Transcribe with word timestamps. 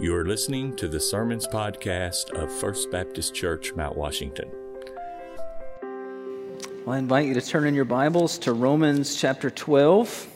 You 0.00 0.16
are 0.16 0.24
listening 0.26 0.74
to 0.76 0.88
the 0.88 0.98
Sermons 0.98 1.46
Podcast 1.46 2.32
of 2.32 2.50
First 2.52 2.90
Baptist 2.90 3.32
Church, 3.32 3.72
Mount 3.74 3.96
Washington. 3.96 4.50
Well, 6.84 6.96
I 6.96 6.98
invite 6.98 7.26
you 7.26 7.34
to 7.34 7.40
turn 7.40 7.64
in 7.64 7.76
your 7.76 7.84
Bibles 7.84 8.36
to 8.38 8.52
Romans 8.52 9.14
chapter 9.14 9.50
12. 9.50 10.26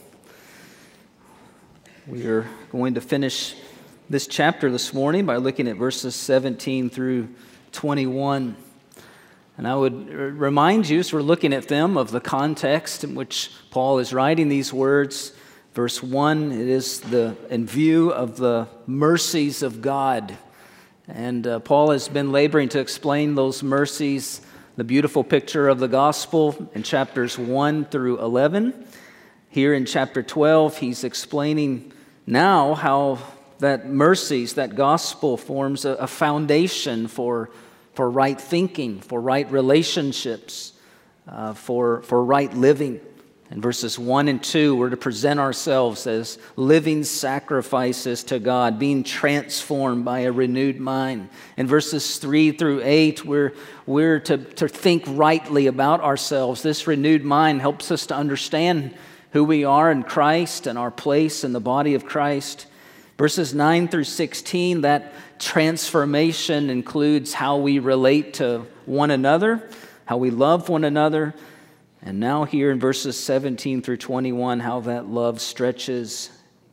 We 2.06 2.24
are 2.26 2.46
going 2.70 2.94
to 2.94 3.00
finish 3.00 3.56
this 4.08 4.28
chapter 4.28 4.70
this 4.70 4.94
morning 4.94 5.26
by 5.26 5.38
looking 5.38 5.66
at 5.66 5.74
verses 5.74 6.14
17 6.14 6.88
through 6.88 7.28
21. 7.72 8.54
And 9.56 9.66
I 9.66 9.74
would 9.74 10.08
remind 10.08 10.88
you, 10.88 11.00
as 11.00 11.12
we're 11.12 11.20
looking 11.20 11.52
at 11.52 11.66
them, 11.66 11.96
of 11.96 12.12
the 12.12 12.20
context 12.20 13.02
in 13.02 13.16
which 13.16 13.50
Paul 13.70 13.98
is 13.98 14.12
writing 14.12 14.48
these 14.48 14.72
words. 14.72 15.32
Verse 15.78 16.02
1, 16.02 16.50
it 16.50 16.66
is 16.66 16.98
the, 16.98 17.36
in 17.50 17.64
view 17.64 18.10
of 18.10 18.36
the 18.36 18.66
mercies 18.88 19.62
of 19.62 19.80
God. 19.80 20.36
And 21.06 21.46
uh, 21.46 21.60
Paul 21.60 21.92
has 21.92 22.08
been 22.08 22.32
laboring 22.32 22.68
to 22.70 22.80
explain 22.80 23.36
those 23.36 23.62
mercies, 23.62 24.40
the 24.74 24.82
beautiful 24.82 25.22
picture 25.22 25.68
of 25.68 25.78
the 25.78 25.86
gospel 25.86 26.68
in 26.74 26.82
chapters 26.82 27.38
1 27.38 27.84
through 27.84 28.18
11. 28.18 28.88
Here 29.50 29.72
in 29.72 29.86
chapter 29.86 30.20
12, 30.20 30.78
he's 30.78 31.04
explaining 31.04 31.92
now 32.26 32.74
how 32.74 33.20
that 33.60 33.88
mercies, 33.88 34.54
that 34.54 34.74
gospel 34.74 35.36
forms 35.36 35.84
a, 35.84 35.90
a 35.90 36.08
foundation 36.08 37.06
for, 37.06 37.50
for 37.94 38.10
right 38.10 38.40
thinking, 38.40 39.00
for 39.00 39.20
right 39.20 39.48
relationships, 39.52 40.72
uh, 41.28 41.54
for, 41.54 42.02
for 42.02 42.24
right 42.24 42.52
living. 42.52 42.98
In 43.50 43.62
verses 43.62 43.98
1 43.98 44.28
and 44.28 44.42
2, 44.42 44.76
we're 44.76 44.90
to 44.90 44.96
present 44.96 45.40
ourselves 45.40 46.06
as 46.06 46.38
living 46.56 47.02
sacrifices 47.02 48.22
to 48.24 48.38
God, 48.38 48.78
being 48.78 49.02
transformed 49.02 50.04
by 50.04 50.20
a 50.20 50.32
renewed 50.32 50.78
mind. 50.78 51.30
In 51.56 51.66
verses 51.66 52.18
3 52.18 52.52
through 52.52 52.82
8, 52.84 53.24
we're, 53.24 53.54
we're 53.86 54.20
to, 54.20 54.36
to 54.36 54.68
think 54.68 55.04
rightly 55.06 55.66
about 55.66 56.02
ourselves. 56.02 56.62
This 56.62 56.86
renewed 56.86 57.24
mind 57.24 57.62
helps 57.62 57.90
us 57.90 58.06
to 58.08 58.14
understand 58.14 58.94
who 59.32 59.44
we 59.44 59.64
are 59.64 59.90
in 59.90 60.02
Christ 60.02 60.66
and 60.66 60.78
our 60.78 60.90
place 60.90 61.42
in 61.42 61.54
the 61.54 61.60
body 61.60 61.94
of 61.94 62.04
Christ. 62.04 62.66
Verses 63.16 63.54
9 63.54 63.88
through 63.88 64.04
16, 64.04 64.82
that 64.82 65.14
transformation 65.38 66.68
includes 66.68 67.32
how 67.32 67.56
we 67.56 67.78
relate 67.78 68.34
to 68.34 68.66
one 68.84 69.10
another, 69.10 69.70
how 70.04 70.18
we 70.18 70.30
love 70.30 70.68
one 70.68 70.84
another 70.84 71.34
and 72.08 72.20
now, 72.20 72.44
here 72.44 72.70
in 72.70 72.80
verses 72.80 73.22
17 73.22 73.82
through 73.82 73.98
21, 73.98 74.60
how 74.60 74.80
that 74.80 75.08
love 75.08 75.42
stretches 75.42 76.30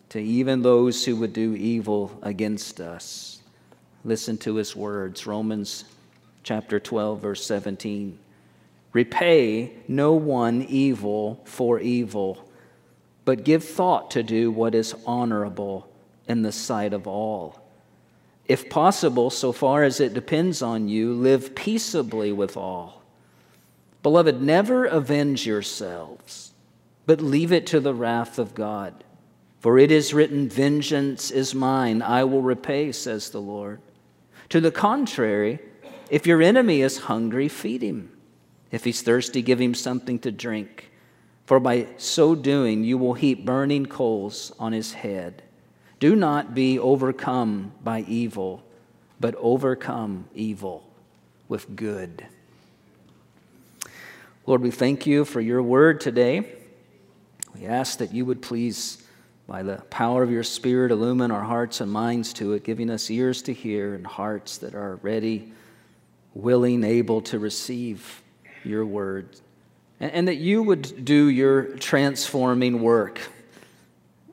to 0.08 0.17
even 0.17 0.61
those 0.61 1.03
who 1.03 1.17
would 1.17 1.33
do 1.33 1.53
evil 1.55 2.17
against 2.22 2.80
us. 2.80 3.42
Listen 4.05 4.38
to 4.38 4.55
his 4.55 4.77
words 4.77 5.27
Romans 5.27 5.83
chapter 6.44 6.80
12, 6.80 7.22
verse 7.22 7.45
17. 7.45 8.17
Repay 8.94 9.73
no 9.89 10.14
one 10.14 10.61
evil 10.69 11.42
for 11.44 11.81
evil, 11.81 12.49
but 13.25 13.44
give 13.44 13.66
thought 13.66 14.11
to 14.11 14.23
do 14.23 14.49
what 14.49 14.73
is 14.73 14.95
honorable 15.05 15.86
in 16.30 16.44
the 16.44 16.53
sight 16.53 16.94
of 16.94 17.08
all. 17.08 17.61
If 18.47 18.70
possible, 18.70 19.30
so 19.30 19.52
far 19.52 19.83
as 19.83 19.99
it 19.99 20.14
depends 20.14 20.61
on 20.61 20.88
you, 20.88 21.14
live 21.14 21.53
peaceably 21.55 22.31
with 22.31 22.55
all. 22.55 23.05
Beloved, 24.06 24.39
never 24.39 24.86
avenge 24.86 25.48
yourselves, 25.48 26.53
but 27.08 27.22
leave 27.22 27.52
it 27.52 27.66
to 27.66 27.80
the 27.80 27.95
wrath 27.95 28.38
of 28.38 28.53
God. 28.53 29.03
For 29.61 29.80
it 29.80 29.92
is 29.92 30.14
written, 30.14 30.48
Vengeance 30.48 31.31
is 31.31 31.56
mine, 31.56 32.03
I 32.03 32.23
will 32.23 32.44
repay, 32.44 32.92
says 32.92 33.31
the 33.31 33.42
Lord. 33.42 33.81
To 34.50 34.61
the 34.61 34.70
contrary, 34.70 35.58
if 36.11 36.28
your 36.28 36.44
enemy 36.44 36.83
is 36.83 37.00
hungry, 37.00 37.48
feed 37.48 37.81
him. 37.81 38.16
If 38.70 38.83
he's 38.83 39.02
thirsty, 39.02 39.42
give 39.42 39.59
him 39.59 39.73
something 39.73 40.20
to 40.20 40.32
drink. 40.32 40.92
For 41.48 41.60
by 41.60 41.88
so 41.98 42.36
doing, 42.36 42.83
you 42.83 42.99
will 42.99 43.15
heap 43.15 43.44
burning 43.44 43.88
coals 43.88 44.52
on 44.60 44.71
his 44.71 44.94
head. 44.94 45.42
Do 45.99 46.15
not 46.15 46.54
be 46.54 46.77
overcome 46.77 47.71
by 47.83 48.02
evil, 48.02 48.64
but 49.20 49.33
overcome 49.39 50.30
evil 50.36 50.88
with 51.48 51.76
good. 51.76 52.27
Lord, 54.48 54.61
we 54.61 54.70
thank 54.70 55.08
you 55.08 55.26
for 55.26 55.42
your 55.42 55.64
word 55.64 56.00
today. 56.00 56.48
We 57.56 57.66
ask 57.66 57.98
that 57.98 58.14
you 58.14 58.26
would 58.26 58.44
please, 58.44 59.02
by 59.48 59.64
the 59.64 59.78
power 59.89 60.22
of 60.22 60.30
your 60.30 60.44
Spirit, 60.44 60.92
illumine 60.92 61.32
our 61.32 61.44
hearts 61.44 61.82
and 61.82 61.92
minds 61.92 62.32
to 62.33 62.54
it, 62.54 62.64
giving 62.64 62.92
us 62.92 63.10
ears 63.10 63.42
to 63.44 63.54
hear 63.54 63.95
and 63.95 64.06
hearts 64.06 64.60
that 64.60 64.76
are 64.76 64.98
ready, 64.98 65.52
willing, 66.36 66.83
able 66.83 67.22
to 67.22 67.39
receive 67.39 68.22
your 68.64 68.86
word. 68.86 69.30
And, 70.00 70.11
and 70.11 70.28
that 70.28 70.36
you 70.36 70.62
would 70.62 71.04
do 71.04 71.27
your 71.27 71.64
transforming 71.77 72.83
work 72.83 73.20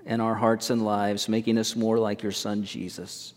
in 0.05 0.21
our 0.21 0.35
hearts 0.35 0.69
and 0.69 0.85
lives, 0.85 1.27
making 1.27 1.57
us 1.57 1.75
more 1.75 1.99
like 1.99 2.23
your 2.23 2.33
Son, 2.33 2.65
Jesus. 2.65 3.33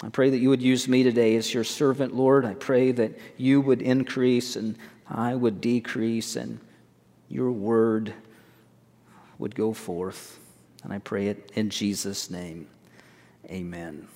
I 0.00 0.10
pray 0.10 0.30
that 0.30 0.38
you 0.38 0.50
would 0.50 0.62
use 0.62 0.86
me 0.86 1.02
today 1.02 1.34
as 1.34 1.52
your 1.52 1.64
servant, 1.64 2.14
Lord. 2.14 2.44
I 2.44 2.54
pray 2.54 2.92
that 2.92 3.18
you 3.36 3.60
would 3.60 3.82
increase 3.82 4.54
and 4.54 4.76
I 5.08 5.34
would 5.34 5.60
decrease 5.60 6.36
and 6.36 6.60
your 7.28 7.50
word 7.50 8.14
would 9.38 9.54
go 9.54 9.72
forth. 9.72 10.38
And 10.82 10.92
I 10.92 10.98
pray 10.98 11.28
it 11.28 11.50
in 11.54 11.70
Jesus' 11.70 12.30
name. 12.30 12.68
Amen. 13.50 14.06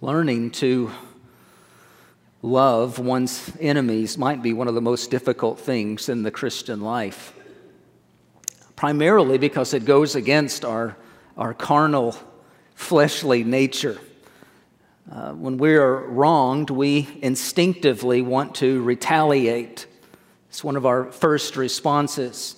Learning 0.00 0.50
to 0.52 0.90
love 2.42 2.98
one's 2.98 3.50
enemies 3.60 4.18
might 4.18 4.42
be 4.42 4.52
one 4.52 4.68
of 4.68 4.74
the 4.74 4.80
most 4.80 5.10
difficult 5.10 5.58
things 5.58 6.08
in 6.08 6.22
the 6.22 6.30
Christian 6.30 6.80
life, 6.80 7.34
primarily 8.76 9.38
because 9.38 9.74
it 9.74 9.84
goes 9.84 10.14
against 10.14 10.64
our, 10.64 10.96
our 11.36 11.54
carnal, 11.54 12.14
fleshly 12.74 13.42
nature. 13.42 13.98
Uh, 15.10 15.32
when 15.34 15.56
we 15.56 15.76
are 15.76 15.98
wronged, 16.08 16.68
we 16.68 17.08
instinctively 17.22 18.22
want 18.22 18.56
to 18.56 18.82
retaliate. 18.82 19.86
It's 20.48 20.64
one 20.64 20.74
of 20.74 20.84
our 20.84 21.12
first 21.12 21.56
responses. 21.56 22.56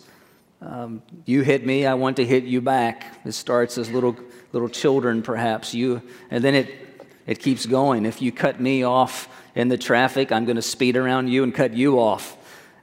Um, 0.62 1.02
you 1.26 1.42
hit 1.42 1.66
me, 1.66 1.84
I 1.84 1.92
want 1.94 2.16
to 2.16 2.24
hit 2.24 2.44
you 2.44 2.62
back. 2.62 3.20
It 3.26 3.32
starts 3.32 3.76
as 3.76 3.90
little 3.90 4.16
little 4.52 4.70
children, 4.70 5.22
perhaps. 5.22 5.74
You, 5.74 6.00
and 6.30 6.42
then 6.42 6.54
it 6.54 7.04
it 7.26 7.38
keeps 7.38 7.66
going. 7.66 8.06
If 8.06 8.22
you 8.22 8.32
cut 8.32 8.58
me 8.58 8.82
off 8.82 9.28
in 9.54 9.68
the 9.68 9.76
traffic, 9.76 10.32
I'm 10.32 10.46
going 10.46 10.56
to 10.56 10.62
speed 10.62 10.96
around 10.96 11.28
you 11.28 11.42
and 11.42 11.54
cut 11.54 11.74
you 11.74 12.00
off. 12.00 12.34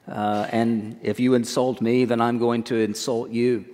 Uh, 0.06 0.46
and 0.52 1.00
if 1.02 1.18
you 1.18 1.34
insult 1.34 1.80
me, 1.80 2.04
then 2.04 2.20
I'm 2.20 2.38
going 2.38 2.62
to 2.64 2.76
insult 2.76 3.30
you. 3.30 3.64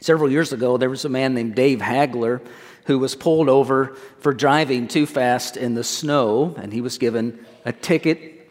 Several 0.00 0.30
years 0.30 0.52
ago, 0.52 0.76
there 0.76 0.88
was 0.88 1.04
a 1.04 1.08
man 1.08 1.34
named 1.34 1.56
Dave 1.56 1.80
Hagler 1.80 2.40
who 2.88 2.98
was 2.98 3.14
pulled 3.14 3.50
over 3.50 3.94
for 4.18 4.32
driving 4.32 4.88
too 4.88 5.04
fast 5.04 5.58
in 5.58 5.74
the 5.74 5.84
snow, 5.84 6.54
and 6.56 6.72
he 6.72 6.80
was 6.80 6.96
given 6.96 7.38
a 7.66 7.72
ticket. 7.72 8.50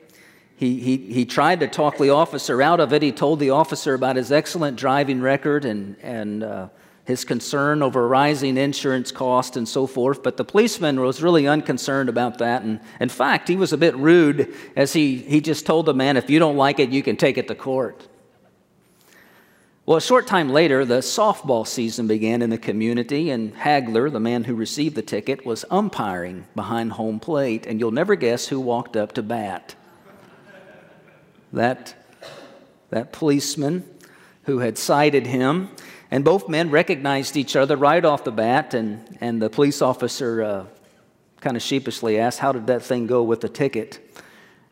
He, 0.55 0.79
he, 0.79 0.97
he 0.97 1.25
tried 1.25 1.59
to 1.61 1.67
talk 1.67 1.97
the 1.97 2.11
officer 2.11 2.61
out 2.61 2.79
of 2.79 2.93
it. 2.93 3.01
He 3.01 3.11
told 3.11 3.39
the 3.39 3.49
officer 3.49 3.95
about 3.95 4.15
his 4.15 4.31
excellent 4.31 4.77
driving 4.77 5.21
record 5.21 5.65
and, 5.65 5.97
and 6.03 6.43
uh, 6.43 6.69
his 7.03 7.25
concern 7.25 7.81
over 7.81 8.07
rising 8.07 8.57
insurance 8.57 9.11
costs 9.11 9.57
and 9.57 9.67
so 9.67 9.87
forth. 9.87 10.21
But 10.21 10.37
the 10.37 10.45
policeman 10.45 10.99
was 10.99 11.23
really 11.23 11.47
unconcerned 11.47 12.07
about 12.07 12.37
that. 12.37 12.61
And 12.61 12.79
in 12.99 13.09
fact, 13.09 13.47
he 13.47 13.55
was 13.55 13.73
a 13.73 13.77
bit 13.77 13.95
rude 13.97 14.53
as 14.75 14.93
he, 14.93 15.17
he 15.17 15.41
just 15.41 15.65
told 15.65 15.87
the 15.87 15.95
man, 15.95 16.15
if 16.15 16.29
you 16.29 16.37
don't 16.37 16.57
like 16.57 16.77
it, 16.77 16.89
you 16.89 17.01
can 17.01 17.17
take 17.17 17.39
it 17.39 17.47
to 17.47 17.55
court. 17.55 18.07
Well, 19.87 19.95
a 19.95 20.01
short 20.01 20.27
time 20.27 20.49
later, 20.49 20.83
the 20.83 20.97
softball 20.97 21.65
season 21.65 22.07
began 22.07 22.41
in 22.41 22.49
the 22.49 22.57
community, 22.57 23.29
and 23.29 23.55
Hagler, 23.55 24.11
the 24.11 24.19
man 24.19 24.43
who 24.43 24.53
received 24.53 24.95
the 24.95 25.01
ticket, 25.01 25.45
was 25.45 25.63
umpiring 25.72 26.45
behind 26.55 26.91
home 26.91 27.22
plate, 27.22 27.66
and 27.66 27.79
you'll 27.79 27.91
never 27.91 28.16
guess 28.16 28.47
who 28.47 28.59
walked 28.59 28.97
up 28.97 29.13
to 29.13 29.23
bat. 29.23 29.75
That, 31.53 31.95
that 32.89 33.13
policeman 33.13 33.89
who 34.43 34.59
had 34.59 34.78
cited 34.78 35.25
him, 35.25 35.69
and 36.11 36.25
both 36.25 36.49
men 36.49 36.69
recognized 36.69 37.37
each 37.37 37.55
other 37.55 37.78
right 37.78 38.03
off 38.03 38.25
the 38.25 38.31
bat, 38.33 38.73
and, 38.73 39.17
and 39.22 39.41
the 39.41 39.49
police 39.49 39.81
officer 39.81 40.43
uh, 40.43 40.66
kind 41.40 41.55
of 41.55 41.63
sheepishly 41.63 42.19
asked, 42.19 42.40
How 42.40 42.51
did 42.51 42.67
that 42.67 42.83
thing 42.83 43.07
go 43.07 43.23
with 43.23 43.40
the 43.40 43.47
ticket? 43.47 44.05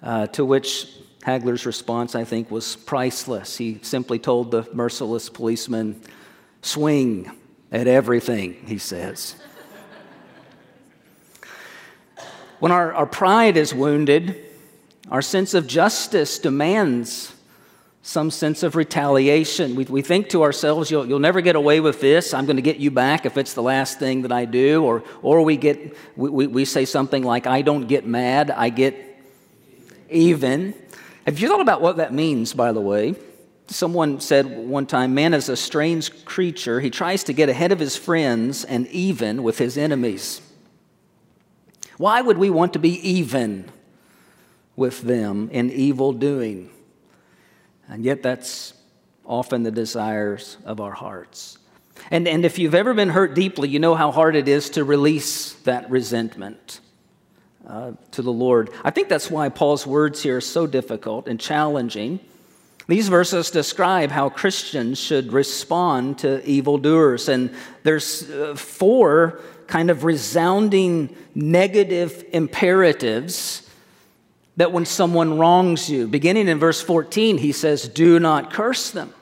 Uh, 0.04 0.28
to 0.28 0.44
which 0.44 0.90
Hagler's 1.26 1.66
response, 1.66 2.14
I 2.14 2.24
think, 2.24 2.52
was 2.52 2.76
priceless. 2.76 3.58
He 3.58 3.80
simply 3.82 4.20
told 4.20 4.52
the 4.52 4.70
merciless 4.74 5.28
policeman, 5.28 6.00
Swing 6.62 7.32
at 7.72 7.88
everything, 7.88 8.54
he 8.68 8.78
says. 8.78 9.36
when 12.60 12.72
our, 12.72 12.94
our 12.94 13.08
pride 13.08 13.58
is 13.58 13.74
wounded, 13.74 14.46
our 15.10 15.24
sense 15.24 15.56
of 15.56 15.66
justice 15.66 16.38
demands 16.38 17.34
some 18.04 18.30
sense 18.30 18.62
of 18.62 18.76
retaliation. 18.76 19.76
We, 19.76 19.86
we 19.86 20.04
think 20.04 20.30
to 20.30 20.44
ourselves, 20.44 20.92
you'll, 20.92 21.08
you'll 21.08 21.18
never 21.18 21.42
get 21.42 21.56
away 21.56 21.80
with 21.80 22.02
this. 22.02 22.36
I'm 22.36 22.46
going 22.46 22.58
to 22.58 22.62
get 22.62 22.78
you 22.78 22.92
back 22.92 23.26
if 23.26 23.36
it's 23.36 23.56
the 23.56 23.64
last 23.64 23.98
thing 23.98 24.22
that 24.22 24.32
I 24.32 24.46
do. 24.46 24.84
Or, 24.84 25.04
or 25.24 25.42
we, 25.42 25.58
get, 25.58 25.98
we, 26.16 26.46
we 26.46 26.66
say 26.66 26.86
something 26.86 27.24
like, 27.24 27.48
I 27.48 27.64
don't 27.64 27.88
get 27.88 28.06
mad, 28.06 28.52
I 28.52 28.70
get 28.70 28.96
even. 30.12 30.76
Have 31.26 31.40
you 31.40 31.48
thought 31.48 31.62
about 31.62 31.82
what 31.82 31.98
that 31.98 32.14
means, 32.14 32.54
by 32.54 32.72
the 32.72 32.82
way? 32.82 33.16
Someone 33.68 34.20
said 34.20 34.46
one 34.46 34.86
time, 34.86 35.16
man 35.16 35.34
is 35.34 35.50
a 35.50 35.58
strange 35.58 36.24
creature. 36.24 36.80
He 36.80 36.92
tries 36.92 37.24
to 37.24 37.34
get 37.34 37.50
ahead 37.50 37.72
of 37.72 37.80
his 37.80 37.98
friends 37.98 38.64
and 38.64 38.86
even 38.88 39.42
with 39.42 39.58
his 39.58 39.76
enemies. 39.76 40.40
Why 41.98 42.22
would 42.22 42.38
we 42.38 42.52
want 42.52 42.74
to 42.74 42.80
be 42.80 43.00
even 43.10 43.72
with 44.76 45.02
them 45.02 45.50
in 45.52 45.72
evil 45.72 46.14
doing? 46.14 46.70
And 47.88 48.06
yet, 48.06 48.22
that's 48.22 48.74
often 49.26 49.64
the 49.64 49.72
desires 49.72 50.58
of 50.64 50.80
our 50.80 50.92
hearts. 50.92 51.58
And, 52.12 52.28
and 52.28 52.46
if 52.46 52.60
you've 52.60 52.76
ever 52.76 52.94
been 52.94 53.10
hurt 53.10 53.34
deeply, 53.34 53.70
you 53.70 53.80
know 53.80 53.96
how 53.96 54.12
hard 54.12 54.36
it 54.36 54.48
is 54.48 54.70
to 54.72 54.84
release 54.84 55.54
that 55.64 55.90
resentment 55.90 56.82
uh, 57.68 57.92
to 58.12 58.22
the 58.22 58.32
Lord. 58.32 58.70
I 58.84 58.92
think 58.92 59.10
that's 59.10 59.30
why 59.30 59.50
Paul's 59.50 59.86
words 59.88 60.22
here 60.22 60.38
are 60.38 60.42
so 60.42 60.68
difficult 60.68 61.28
and 61.28 61.40
challenging. 61.40 62.20
These 62.88 63.08
verses 63.08 63.50
describe 63.50 64.12
how 64.12 64.30
Christians 64.30 65.00
should 65.00 65.34
respond 65.34 66.20
to 66.20 66.46
evildoers. 66.48 67.30
And 67.30 67.54
there's 67.84 68.30
uh, 68.30 68.56
four 68.56 69.42
kind 69.68 69.90
of 69.90 70.04
resounding 70.04 71.16
negative 71.34 72.24
imperatives 72.32 73.68
that 74.58 74.72
when 74.72 74.86
someone 74.86 75.38
wrongs 75.38 75.90
you, 75.90 76.08
beginning 76.08 76.48
in 76.48 76.60
verse 76.60 76.82
14, 76.82 77.38
he 77.38 77.52
says, 77.52 77.88
Do 77.90 78.20
not 78.20 78.54
curse 78.54 78.92
them. 78.92 79.14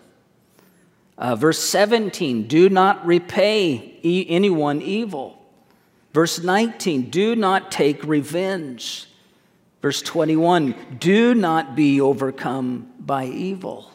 Uh, 1.18 1.36
verse 1.36 1.60
17, 1.60 2.48
do 2.48 2.70
not 2.70 3.06
repay 3.06 4.00
e- 4.04 4.26
anyone 4.30 4.82
evil. 4.82 5.43
Verse 6.14 6.42
19, 6.44 7.10
do 7.10 7.36
not 7.36 7.72
take 7.72 8.04
revenge. 8.04 9.08
Verse 9.82 10.02
21, 10.02 10.76
do 11.00 11.34
not 11.34 11.76
be 11.76 12.00
overcome 12.00 12.92
by 13.00 13.26
evil. 13.26 13.92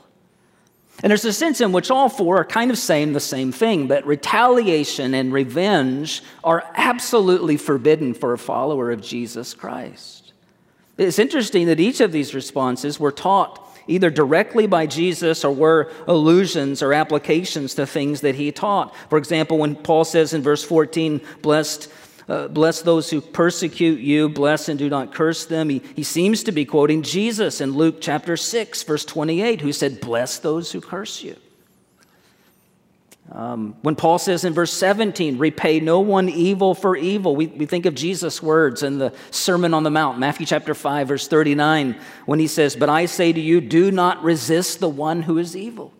And 1.02 1.10
there's 1.10 1.24
a 1.24 1.32
sense 1.32 1.60
in 1.60 1.70
which 1.70 1.92
all 1.92 2.08
four 2.08 2.38
are 2.38 2.44
kind 2.44 2.72
of 2.72 2.78
saying 2.78 3.12
the 3.12 3.20
same 3.20 3.52
thing 3.52 3.88
that 3.88 4.04
retaliation 4.04 5.14
and 5.14 5.32
revenge 5.32 6.22
are 6.42 6.64
absolutely 6.74 7.56
forbidden 7.56 8.14
for 8.14 8.32
a 8.32 8.38
follower 8.38 8.90
of 8.90 9.00
Jesus 9.00 9.54
Christ. 9.54 10.32
It's 10.96 11.20
interesting 11.20 11.66
that 11.66 11.78
each 11.78 12.00
of 12.00 12.10
these 12.10 12.34
responses 12.34 12.98
were 12.98 13.12
taught 13.12 13.64
either 13.86 14.10
directly 14.10 14.66
by 14.66 14.86
Jesus 14.86 15.44
or 15.44 15.52
were 15.52 15.90
allusions 16.06 16.82
or 16.82 16.92
applications 16.92 17.74
to 17.74 17.86
things 17.86 18.20
that 18.20 18.34
he 18.34 18.52
taught. 18.52 18.94
For 19.08 19.16
example, 19.18 19.58
when 19.58 19.76
Paul 19.76 20.04
says 20.04 20.34
in 20.34 20.42
verse 20.42 20.62
14, 20.62 21.20
Blessed 21.40 21.90
uh, 22.28 22.46
bless 22.48 22.82
those 22.82 23.08
who 23.08 23.20
persecute 23.20 24.00
you, 24.00 24.28
bless 24.28 24.69
and 24.69 24.78
do 24.78 24.90
not 24.90 25.14
curse 25.14 25.46
them. 25.46 25.70
He, 25.70 25.82
he 25.96 26.02
seems 26.02 26.44
to 26.44 26.52
be 26.52 26.66
quoting 26.66 27.02
Jesus 27.02 27.60
in 27.60 27.72
Luke 27.72 27.96
chapter 28.00 28.36
6, 28.36 28.82
verse 28.82 29.04
28, 29.04 29.62
who 29.62 29.72
said, 29.72 30.00
Bless 30.00 30.38
those 30.38 30.70
who 30.70 30.80
curse 30.80 31.22
you. 31.22 31.36
Um, 33.32 33.76
when 33.82 33.94
Paul 33.94 34.19
says 34.19 34.44
in 34.44 34.54
verse 34.54 34.72
17, 34.72 35.36
repay 35.36 35.80
no 35.80 36.00
one 36.00 36.30
evil 36.30 36.75
for 36.75 36.96
evil, 36.96 37.36
we, 37.36 37.46
we 37.46 37.66
think 37.66 37.84
of 37.84 37.94
Jesus' 37.94 38.42
words 38.42 38.82
in 38.82 38.98
the 38.98 39.12
Sermon 39.30 39.75
on 39.75 39.82
the 39.82 39.90
Mount, 39.90 40.19
Matthew 40.19 40.46
chapter 40.46 40.75
5, 40.75 41.08
verse 41.08 41.28
39, 41.28 41.98
when 42.25 42.38
he 42.38 42.46
says, 42.46 42.75
But 42.75 42.88
I 42.88 43.04
say 43.04 43.32
to 43.32 43.40
you, 43.40 43.60
do 43.60 43.90
not 43.90 44.22
resist 44.22 44.80
the 44.80 44.88
one 44.88 45.22
who 45.22 45.36
is 45.36 45.54
evil. 45.54 45.92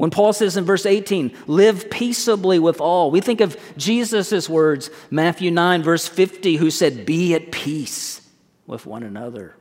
When 0.00 0.10
Paul 0.10 0.32
says 0.32 0.56
in 0.56 0.64
verse 0.64 0.86
18, 0.86 1.30
live 1.46 1.90
peaceably 1.90 2.58
with 2.58 2.80
all, 2.80 3.10
we 3.10 3.20
think 3.20 3.42
of 3.42 3.58
Jesus' 3.76 4.48
words, 4.48 4.88
Matthew 5.10 5.50
9, 5.50 5.82
verse 5.82 6.08
50, 6.08 6.56
who 6.56 6.70
said, 6.70 7.04
be 7.04 7.34
at 7.34 7.52
peace 7.52 8.26
with 8.66 8.86
one 8.86 9.02
another. 9.02 9.56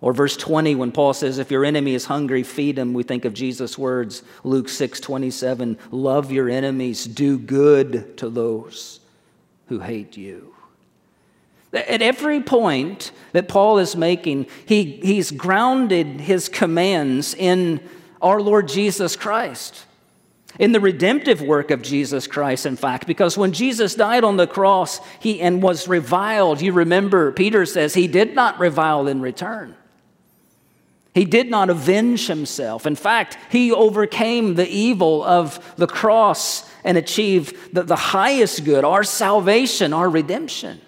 Or 0.00 0.12
verse 0.12 0.36
20, 0.36 0.76
when 0.76 0.92
Paul 0.92 1.14
says, 1.14 1.38
if 1.38 1.50
your 1.50 1.64
enemy 1.64 1.94
is 1.94 2.04
hungry, 2.04 2.44
feed 2.44 2.78
him, 2.78 2.92
we 2.92 3.02
think 3.02 3.24
of 3.24 3.34
Jesus' 3.34 3.76
words, 3.76 4.22
Luke 4.44 4.68
6, 4.68 5.00
27, 5.00 5.78
love 5.90 6.30
your 6.30 6.48
enemies, 6.48 7.04
do 7.04 7.36
good 7.36 8.16
to 8.18 8.30
those 8.30 9.00
who 9.66 9.80
hate 9.80 10.16
you. 10.16 10.54
At 11.72 12.02
every 12.02 12.40
point 12.40 13.10
that 13.32 13.48
Paul 13.48 13.78
is 13.78 13.96
making, 13.96 14.46
he, 14.64 15.00
he's 15.02 15.32
grounded 15.32 16.20
his 16.20 16.48
commands 16.48 17.34
in 17.34 17.80
our 18.20 18.40
Lord 18.40 18.68
Jesus 18.68 19.16
Christ. 19.16 19.86
In 20.58 20.72
the 20.72 20.80
redemptive 20.80 21.40
work 21.40 21.70
of 21.70 21.80
Jesus 21.80 22.26
Christ, 22.26 22.66
in 22.66 22.76
fact, 22.76 23.06
because 23.06 23.38
when 23.38 23.52
Jesus 23.52 23.94
died 23.94 24.24
on 24.24 24.36
the 24.36 24.48
cross 24.48 25.00
he, 25.20 25.40
and 25.40 25.62
was 25.62 25.86
reviled, 25.86 26.60
you 26.60 26.72
remember 26.72 27.30
Peter 27.32 27.64
says 27.64 27.94
he 27.94 28.08
did 28.08 28.34
not 28.34 28.58
revile 28.58 29.06
in 29.06 29.20
return. 29.20 29.76
He 31.14 31.24
did 31.24 31.50
not 31.50 31.70
avenge 31.70 32.26
himself. 32.26 32.86
In 32.86 32.94
fact, 32.94 33.36
he 33.50 33.72
overcame 33.72 34.54
the 34.54 34.68
evil 34.68 35.24
of 35.24 35.74
the 35.76 35.88
cross 35.88 36.68
and 36.84 36.96
achieved 36.96 37.74
the, 37.74 37.82
the 37.82 37.96
highest 37.96 38.64
good, 38.64 38.84
our 38.84 39.02
salvation, 39.02 39.92
our 39.92 40.08
redemption. 40.08 40.80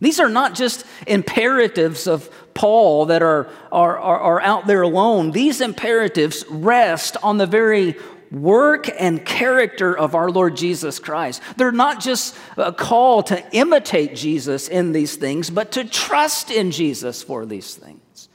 These 0.00 0.20
are 0.20 0.28
not 0.28 0.54
just 0.54 0.84
imperatives 1.06 2.06
of 2.06 2.30
Paul 2.58 3.06
that 3.06 3.22
are, 3.22 3.48
are, 3.70 3.96
are, 3.96 4.18
are, 4.18 4.40
out 4.40 4.66
there 4.66 4.82
alone. 4.82 5.30
These 5.30 5.60
imperatives 5.60 6.44
rest 6.50 7.16
on 7.22 7.38
the 7.38 7.46
very 7.46 7.94
work 8.32 8.90
and 8.98 9.24
character 9.24 9.96
of 9.96 10.16
our 10.16 10.28
Lord 10.28 10.56
Jesus 10.56 10.98
Christ. 10.98 11.40
They're 11.56 11.70
not 11.70 12.00
just 12.00 12.36
a 12.56 12.72
call 12.72 13.22
to 13.24 13.44
imitate 13.52 14.16
Jesus 14.16 14.66
in 14.66 14.90
these 14.90 15.14
things, 15.14 15.50
but 15.50 15.70
to 15.72 15.84
trust 15.84 16.50
in 16.50 16.72
Jesus 16.72 17.22
for 17.22 17.46
these 17.46 17.76
things, 17.76 18.28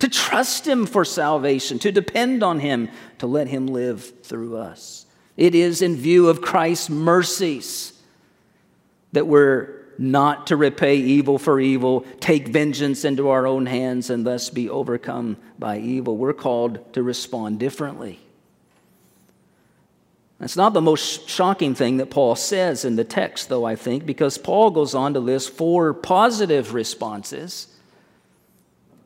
to 0.00 0.08
trust 0.08 0.68
Him 0.68 0.84
for 0.84 1.06
salvation, 1.06 1.78
to 1.78 1.90
depend 1.90 2.42
on 2.42 2.60
Him, 2.60 2.90
to 3.20 3.26
let 3.26 3.48
Him 3.48 3.68
live 3.68 4.22
through 4.22 4.58
us. 4.58 5.06
It 5.38 5.54
is 5.54 5.80
in 5.80 5.96
view 5.96 6.28
of 6.28 6.42
Christ's 6.42 6.90
mercies 6.90 7.94
that 9.12 9.26
we're 9.26 9.81
not 9.98 10.48
to 10.48 10.56
repay 10.56 10.96
evil 10.96 11.38
for 11.38 11.60
evil, 11.60 12.06
take 12.20 12.48
vengeance 12.48 13.04
into 13.04 13.28
our 13.28 13.46
own 13.46 13.66
hands, 13.66 14.10
and 14.10 14.26
thus 14.26 14.50
be 14.50 14.68
overcome 14.68 15.36
by 15.58 15.78
evil. 15.78 16.16
We're 16.16 16.32
called 16.32 16.92
to 16.94 17.02
respond 17.02 17.58
differently. 17.58 18.18
That's 20.38 20.56
not 20.56 20.72
the 20.72 20.80
most 20.80 21.28
shocking 21.28 21.74
thing 21.74 21.98
that 21.98 22.10
Paul 22.10 22.34
says 22.34 22.84
in 22.84 22.96
the 22.96 23.04
text, 23.04 23.48
though, 23.48 23.64
I 23.64 23.76
think, 23.76 24.04
because 24.04 24.38
Paul 24.38 24.70
goes 24.72 24.94
on 24.94 25.14
to 25.14 25.20
list 25.20 25.50
four 25.50 25.94
positive 25.94 26.74
responses 26.74 27.68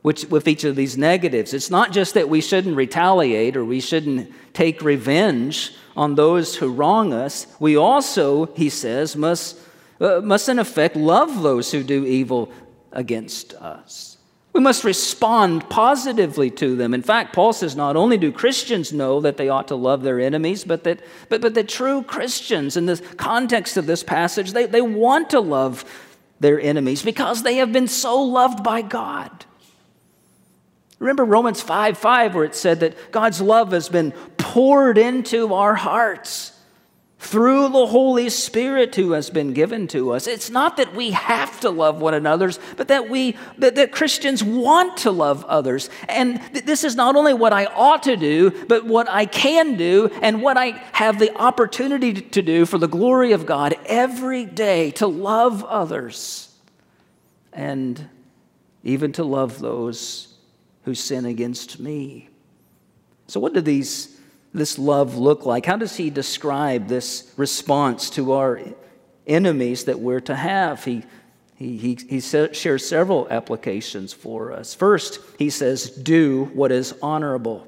which, 0.07 0.25
with 0.29 0.47
each 0.47 0.63
of 0.63 0.77
these 0.77 0.97
negatives. 0.97 1.53
It's 1.53 1.69
not 1.69 1.91
just 1.91 2.13
that 2.13 2.29
we 2.29 2.39
shouldn't 2.39 2.77
retaliate 2.77 3.57
or 3.57 3.65
we 3.65 3.81
shouldn't 3.81 4.31
take 4.53 4.81
revenge 4.81 5.73
on 5.97 6.15
those 6.15 6.55
who 6.55 6.71
wrong 6.71 7.11
us. 7.11 7.45
We 7.59 7.75
also, 7.75 8.45
he 8.53 8.69
says, 8.69 9.17
must 9.17 9.59
uh, 9.99 10.21
must 10.23 10.49
in 10.49 10.59
effect 10.59 10.95
love 10.95 11.41
those 11.41 11.71
who 11.71 11.83
do 11.83 12.05
evil 12.05 12.51
against 12.91 13.53
us. 13.55 14.17
We 14.53 14.61
must 14.61 14.83
respond 14.83 15.69
positively 15.69 16.49
to 16.51 16.75
them. 16.75 16.95
In 16.95 17.03
fact, 17.03 17.33
Paul 17.33 17.53
says 17.53 17.75
not 17.75 17.95
only 17.95 18.17
do 18.17 18.31
Christians 18.31 18.91
know 18.91 19.21
that 19.21 19.37
they 19.37 19.49
ought 19.49 19.67
to 19.67 19.75
love 19.75 20.01
their 20.01 20.19
enemies, 20.19 20.63
but 20.63 20.83
that, 20.83 20.99
but, 21.29 21.41
but 21.41 21.53
that 21.53 21.69
true 21.69 22.01
Christians, 22.01 22.75
in 22.75 22.87
the 22.87 22.97
context 23.17 23.77
of 23.77 23.85
this 23.85 24.03
passage, 24.03 24.53
they, 24.53 24.65
they 24.65 24.81
want 24.81 25.29
to 25.29 25.39
love 25.39 25.85
their 26.39 26.59
enemies 26.59 27.03
because 27.03 27.43
they 27.43 27.57
have 27.57 27.71
been 27.71 27.87
so 27.87 28.19
loved 28.19 28.63
by 28.63 28.81
God. 28.81 29.45
Remember 30.97 31.23
Romans 31.23 31.61
5 31.61 31.97
5, 31.97 32.33
where 32.33 32.43
it 32.43 32.55
said 32.55 32.79
that 32.79 33.11
God's 33.11 33.39
love 33.39 33.71
has 33.71 33.89
been 33.89 34.11
poured 34.37 34.97
into 34.97 35.53
our 35.53 35.75
hearts 35.75 36.56
through 37.19 37.69
the 37.69 37.87
Holy 37.87 38.29
Spirit 38.29 38.93
who 38.95 39.11
has 39.13 39.29
been 39.29 39.53
given 39.53 39.87
to 39.87 40.11
us. 40.11 40.27
It's 40.27 40.51
not 40.51 40.77
that 40.77 40.93
we 40.93 41.11
have 41.11 41.59
to 41.61 41.69
love 41.69 41.99
one 41.99 42.13
another, 42.13 42.51
but 42.75 42.89
that 42.89 43.09
we 43.09 43.35
that, 43.57 43.75
that 43.75 43.91
Christians 43.91 44.43
want 44.43 44.97
to 44.97 45.11
love 45.11 45.43
others. 45.45 45.89
And 46.07 46.39
th- 46.53 46.65
this 46.65 46.83
is 46.83 46.95
not 46.95 47.15
only 47.15 47.33
what 47.33 47.53
I 47.53 47.65
ought 47.65 48.03
to 48.03 48.15
do, 48.15 48.51
but 48.67 48.85
what 48.85 49.09
I 49.09 49.25
can 49.25 49.77
do 49.77 50.09
and 50.21 50.43
what 50.43 50.57
I 50.57 50.81
have 50.93 51.17
the 51.17 51.35
opportunity 51.35 52.13
to 52.13 52.41
do 52.41 52.65
for 52.65 52.77
the 52.77 52.87
glory 52.87 53.31
of 53.31 53.45
God 53.45 53.75
every 53.87 54.45
day 54.45 54.91
to 54.91 55.07
love 55.07 55.63
others 55.63 56.55
and 57.51 58.07
even 58.83 59.11
to 59.13 59.23
love 59.23 59.59
those 59.59 60.35
who 60.83 60.93
sin 60.93 61.25
against 61.25 61.79
me. 61.79 62.29
So 63.25 63.39
what 63.39 63.53
do 63.53 63.59
these 63.59 64.16
this 64.57 64.77
love 64.77 65.15
look 65.17 65.45
like? 65.45 65.65
How 65.65 65.77
does 65.77 65.95
he 65.95 66.09
describe 66.09 66.87
this 66.87 67.31
response 67.37 68.09
to 68.11 68.33
our 68.33 68.59
enemies 69.25 69.85
that 69.85 69.99
we're 69.99 70.21
to 70.21 70.35
have? 70.35 70.83
He 70.83 71.03
He, 71.55 71.75
he, 71.77 71.97
he 72.07 72.19
shares 72.19 72.87
several 72.87 73.27
applications 73.29 74.13
for 74.13 74.51
us. 74.51 74.75
First, 74.75 75.19
he 75.39 75.49
says, 75.49 75.89
Do 75.89 76.51
what 76.53 76.71
is 76.71 76.93
honorable. 77.01 77.67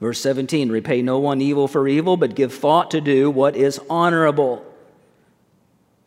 Verse 0.00 0.20
17 0.20 0.70
Repay 0.70 1.00
no 1.00 1.18
one 1.18 1.40
evil 1.40 1.66
for 1.66 1.88
evil, 1.88 2.18
but 2.18 2.34
give 2.34 2.52
thought 2.52 2.90
to 2.90 3.00
do 3.00 3.30
what 3.30 3.56
is 3.56 3.80
honorable 3.88 4.66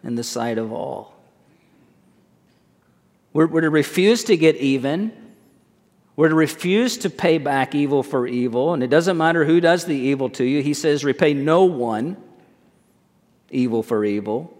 in 0.03 0.13
the 0.13 0.23
sight 0.23 0.59
of 0.59 0.71
all. 0.71 1.15
We're, 3.33 3.47
we're 3.47 3.61
to 3.61 3.69
refuse 3.71 4.23
to 4.25 4.37
get 4.37 4.55
even. 4.57 5.11
We're 6.17 6.29
to 6.29 6.35
refuse 6.35 6.97
to 6.99 7.09
pay 7.09 7.37
back 7.37 7.75
evil 7.75 8.03
for 8.03 8.27
evil. 8.27 8.73
And 8.73 8.81
it 8.81 8.89
doesn't 8.89 9.17
matter 9.17 9.45
who 9.45 9.61
does 9.61 9.85
the 9.85 9.95
evil 9.95 10.29
to 10.31 10.43
you. 10.43 10.61
He 10.63 10.73
says, 10.73 11.05
repay 11.05 11.33
no 11.33 11.63
one 11.63 12.17
evil 13.49 13.83
for 13.83 14.03
evil. 14.03 14.53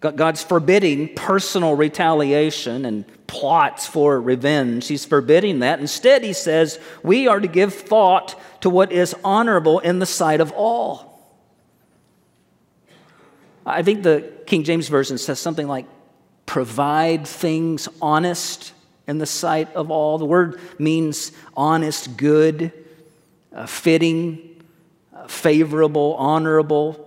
God's 0.00 0.42
forbidding 0.42 1.14
personal 1.14 1.74
retaliation 1.74 2.84
and 2.84 3.06
plots 3.26 3.86
for 3.86 4.20
revenge. 4.20 4.86
He's 4.86 5.06
forbidding 5.06 5.60
that. 5.60 5.80
Instead, 5.80 6.22
he 6.22 6.34
says, 6.34 6.78
we 7.02 7.26
are 7.26 7.40
to 7.40 7.48
give 7.48 7.74
thought 7.74 8.38
to 8.60 8.70
what 8.70 8.92
is 8.92 9.16
honorable 9.24 9.78
in 9.78 9.98
the 9.98 10.06
sight 10.06 10.40
of 10.40 10.52
all. 10.52 11.26
I 13.64 13.82
think 13.82 14.02
the 14.02 14.30
King 14.44 14.62
James 14.62 14.88
Version 14.88 15.16
says 15.16 15.40
something 15.40 15.66
like, 15.66 15.86
provide 16.44 17.26
things 17.26 17.88
honest 18.00 18.74
in 19.06 19.18
the 19.18 19.26
sight 19.26 19.72
of 19.74 19.90
all. 19.90 20.18
The 20.18 20.24
word 20.24 20.60
means 20.78 21.32
honest, 21.56 22.16
good, 22.16 22.72
uh, 23.52 23.66
fitting, 23.66 24.62
uh, 25.14 25.26
favorable, 25.26 26.14
honorable. 26.14 27.02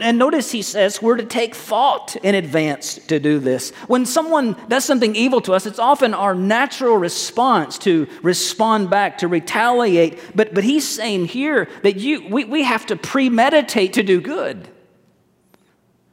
And 0.00 0.16
notice 0.16 0.52
he 0.52 0.62
says 0.62 1.02
we're 1.02 1.16
to 1.16 1.24
take 1.24 1.56
thought 1.56 2.14
in 2.22 2.36
advance 2.36 2.94
to 3.08 3.18
do 3.18 3.40
this. 3.40 3.70
When 3.88 4.06
someone 4.06 4.56
does 4.68 4.84
something 4.84 5.16
evil 5.16 5.40
to 5.40 5.54
us, 5.54 5.66
it's 5.66 5.80
often 5.80 6.14
our 6.14 6.36
natural 6.36 6.96
response 6.96 7.78
to 7.78 8.06
respond 8.22 8.90
back, 8.90 9.18
to 9.18 9.28
retaliate. 9.28 10.20
But, 10.36 10.54
but 10.54 10.62
he's 10.62 10.86
saying 10.86 11.24
here 11.26 11.68
that 11.82 11.96
you, 11.96 12.28
we, 12.28 12.44
we 12.44 12.62
have 12.62 12.86
to 12.86 12.96
premeditate 12.96 13.94
to 13.94 14.04
do 14.04 14.20
good. 14.20 14.68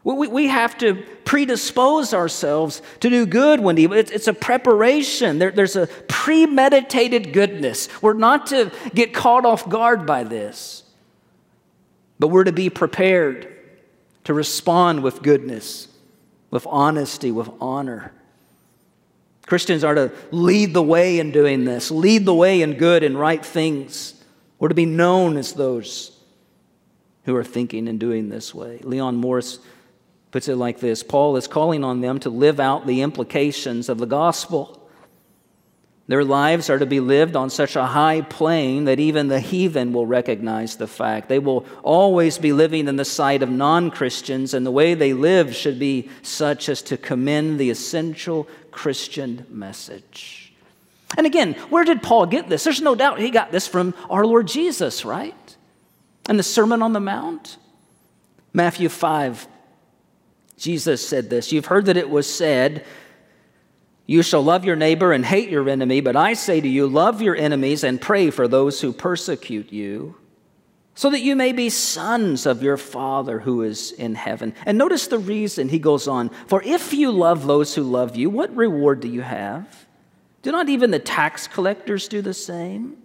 We, 0.04 0.28
we 0.28 0.48
have 0.48 0.78
to 0.80 0.96
predispose 1.26 2.14
ourselves 2.14 2.82
to 3.02 3.10
do 3.10 3.26
good 3.26 3.60
when 3.60 3.78
evil. 3.78 3.98
It's, 3.98 4.12
it's 4.12 4.28
a 4.28 4.34
preparation. 4.34 5.40
There, 5.40 5.52
there's 5.52 5.76
a 5.76 5.88
premeditated 6.08 7.34
goodness. 7.34 7.90
We're 8.02 8.14
not 8.14 8.48
to 8.48 8.72
get 8.94 9.14
caught 9.14 9.46
off 9.46 9.68
guard 9.68 10.06
by 10.06 10.24
this, 10.24 10.84
but 12.18 12.30
we're 12.30 12.46
to 12.46 12.52
be 12.52 12.70
prepared 12.70 13.56
to 14.24 14.34
respond 14.34 15.04
with 15.04 15.22
goodness, 15.22 15.88
with 16.50 16.66
honesty, 16.68 17.32
with 17.32 17.50
honor. 17.60 18.14
Christians 19.46 19.84
are 19.84 19.96
to 19.96 20.12
lead 20.32 20.74
the 20.74 20.84
way 20.84 21.20
in 21.20 21.32
doing 21.32 21.66
this, 21.66 21.92
lead 21.92 22.26
the 22.26 22.36
way 22.36 22.62
in 22.62 22.76
good 22.76 23.04
and 23.04 23.20
right 23.20 23.44
things. 23.44 24.14
We're 24.60 24.70
to 24.70 24.76
be 24.76 24.86
known 24.86 25.38
as 25.38 25.54
those 25.54 26.16
who 27.24 27.36
are 27.36 27.44
thinking 27.44 27.88
and 27.88 28.00
doing 28.00 28.30
this 28.30 28.54
way. 28.54 28.80
Leon 28.84 29.16
Morris 29.16 29.60
puts 30.32 30.48
it 30.48 30.56
like 30.56 30.80
this 30.80 31.04
Paul 31.04 31.38
is 31.38 31.48
calling 31.48 31.84
on 31.84 32.02
them 32.02 32.20
to 32.20 32.30
live 32.30 32.60
out 32.60 32.88
the 32.88 33.02
implications 33.02 33.90
of 33.90 33.98
the 33.98 34.06
gospel. 34.06 34.76
Their 36.10 36.24
lives 36.24 36.72
are 36.72 36.80
to 36.80 36.88
be 36.88 37.00
lived 37.00 37.36
on 37.36 37.52
such 37.52 37.76
a 37.76 37.86
high 37.86 38.22
plane 38.22 38.86
that 38.86 39.00
even 39.00 39.28
the 39.28 39.40
heathen 39.40 39.94
will 39.94 40.08
recognize 40.08 40.76
the 40.76 40.88
fact. 40.88 41.30
They 41.30 41.38
will 41.38 41.68
always 41.84 42.40
be 42.40 42.52
living 42.52 42.88
in 42.88 42.96
the 42.96 43.06
sight 43.06 43.44
of 43.44 43.50
non 43.52 43.92
Christians, 43.92 44.56
and 44.56 44.66
the 44.66 44.72
way 44.72 44.96
they 44.96 45.14
live 45.14 45.56
should 45.56 45.78
be 45.78 46.10
such 46.24 46.68
as 46.68 46.82
to 46.84 46.98
commend 46.98 47.60
the 47.60 47.70
essential 47.70 48.48
Christian 48.72 49.46
message. 49.52 50.52
And 51.16 51.28
again, 51.28 51.54
where 51.70 51.84
did 51.84 52.02
Paul 52.02 52.26
get 52.26 52.50
this? 52.50 52.64
There's 52.64 52.82
no 52.82 52.96
doubt 52.96 53.20
he 53.20 53.30
got 53.30 53.52
this 53.52 53.68
from 53.68 53.94
our 54.10 54.26
Lord 54.26 54.48
Jesus, 54.48 55.06
right? 55.06 55.36
And 56.28 56.40
the 56.40 56.44
Sermon 56.44 56.82
on 56.82 56.94
the 56.94 57.00
Mount. 57.00 57.58
Matthew 58.52 58.90
5, 58.90 59.48
Jesus 60.60 61.06
said 61.06 61.30
this 61.30 61.52
You've 61.52 61.66
heard 61.66 61.86
that 61.86 61.98
it 61.98 62.10
was 62.10 62.32
said, 62.32 62.86
you 64.10 64.24
shall 64.24 64.42
love 64.42 64.66
your 64.66 64.76
neighbor 64.76 65.14
and 65.14 65.24
hate 65.24 65.50
your 65.50 65.70
enemy, 65.70 66.02
but 66.02 66.16
I 66.16 66.34
say 66.34 66.60
to 66.60 66.68
you, 66.68 66.88
love 66.88 67.22
your 67.22 67.36
enemies 67.36 67.84
and 67.84 68.02
pray 68.02 68.32
for 68.32 68.48
those 68.48 68.82
who 68.82 68.92
persecute 68.92 69.72
you, 69.72 70.16
so 70.96 71.12
that 71.12 71.22
you 71.22 71.36
may 71.36 71.52
be 71.52 71.70
sons 71.70 72.48
of 72.48 72.64
your 72.64 72.76
Father 72.76 73.42
who 73.42 73.62
is 73.62 73.92
in 73.92 74.16
heaven. 74.16 74.56
And 74.66 74.80
notice 74.80 75.06
the 75.06 75.20
reason 75.20 75.70
he 75.70 75.78
goes 75.78 76.08
on 76.08 76.30
For 76.48 76.64
if 76.64 76.92
you 76.92 77.12
love 77.12 77.46
those 77.46 77.76
who 77.76 77.84
love 77.84 78.16
you, 78.16 78.32
what 78.32 78.56
reward 78.56 79.02
do 79.02 79.08
you 79.08 79.22
have? 79.22 79.86
Do 80.42 80.52
not 80.52 80.70
even 80.70 80.90
the 80.90 80.98
tax 80.98 81.48
collectors 81.48 82.08
do 82.08 82.24
the 82.24 82.34
same? 82.34 82.98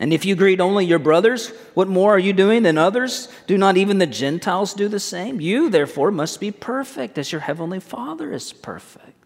And 0.00 0.12
if 0.12 0.24
you 0.24 0.36
greet 0.36 0.60
only 0.60 0.86
your 0.86 1.00
brothers, 1.00 1.48
what 1.74 1.88
more 1.88 2.14
are 2.14 2.18
you 2.18 2.32
doing 2.32 2.62
than 2.62 2.78
others? 2.78 3.28
Do 3.48 3.58
not 3.58 3.76
even 3.76 3.98
the 3.98 4.06
Gentiles 4.06 4.72
do 4.72 4.86
the 4.88 5.00
same? 5.00 5.40
You, 5.40 5.70
therefore, 5.70 6.12
must 6.12 6.38
be 6.38 6.52
perfect 6.52 7.18
as 7.18 7.32
your 7.32 7.40
heavenly 7.40 7.80
Father 7.80 8.32
is 8.32 8.52
perfect. 8.52 9.17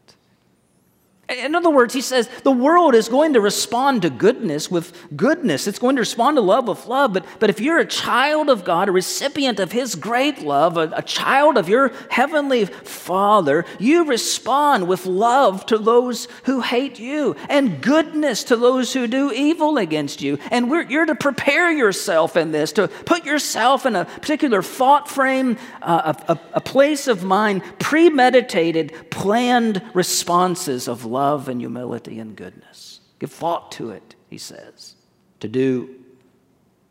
In 1.39 1.55
other 1.55 1.71
words, 1.71 1.95
he 1.95 2.01
says 2.01 2.29
the 2.45 2.53
world 2.53 2.95
is 2.95 3.09
going 3.09 3.33
to 3.33 3.41
respond 3.41 4.03
to 4.03 4.11
goodness 4.11 4.71
with 4.71 4.93
goodness. 5.17 5.67
It's 5.67 5.79
going 5.79 5.97
to 5.97 6.01
respond 6.01 6.37
to 6.37 6.41
love 6.41 6.69
with 6.69 6.87
love. 6.87 7.13
But, 7.13 7.25
but 7.39 7.51
if 7.51 7.61
you're 7.61 7.79
a 7.79 7.87
child 7.87 8.51
of 8.51 8.65
God, 8.65 8.89
a 8.89 8.93
recipient 8.93 9.59
of 9.59 9.73
his 9.73 9.95
great 9.95 10.43
love, 10.43 10.77
a, 10.77 10.93
a 10.95 11.03
child 11.03 11.57
of 11.57 11.69
your 11.69 11.93
heavenly 12.11 12.67
Father, 12.67 13.65
you 13.79 14.05
respond 14.05 14.89
with 14.89 15.07
love 15.07 15.65
to 15.67 15.79
those 15.79 16.29
who 16.45 16.61
hate 16.61 16.99
you 16.99 17.35
and 17.49 17.81
goodness 17.81 18.45
to 18.45 18.57
those 18.57 18.93
who 18.93 19.07
do 19.07 19.33
evil 19.33 19.79
against 19.79 20.21
you. 20.21 20.39
And 20.51 20.71
you're 20.91 21.07
to 21.07 21.15
prepare 21.15 21.71
yourself 21.73 22.37
in 22.37 22.53
this, 22.53 22.73
to 22.73 22.89
put 22.89 23.25
yourself 23.25 23.87
in 23.87 23.97
a 23.97 24.05
particular 24.05 24.63
thought 24.63 25.09
frame, 25.09 25.57
uh, 25.81 26.15
a, 26.29 26.33
a, 26.33 26.41
a 26.55 26.61
place 26.61 27.09
of 27.09 27.25
mind, 27.25 27.63
premeditated, 27.79 29.11
planned 29.11 29.83
responses 29.95 30.89
of 30.89 31.05
love 31.05 31.22
and 31.49 31.61
humility 31.61 32.19
and 32.19 32.37
goodness. 32.37 33.01
Give 33.19 33.31
thought 33.31 33.71
to 33.73 33.91
it, 33.91 34.15
he 34.29 34.39
says, 34.39 34.97
to 35.41 35.49
do 35.49 35.95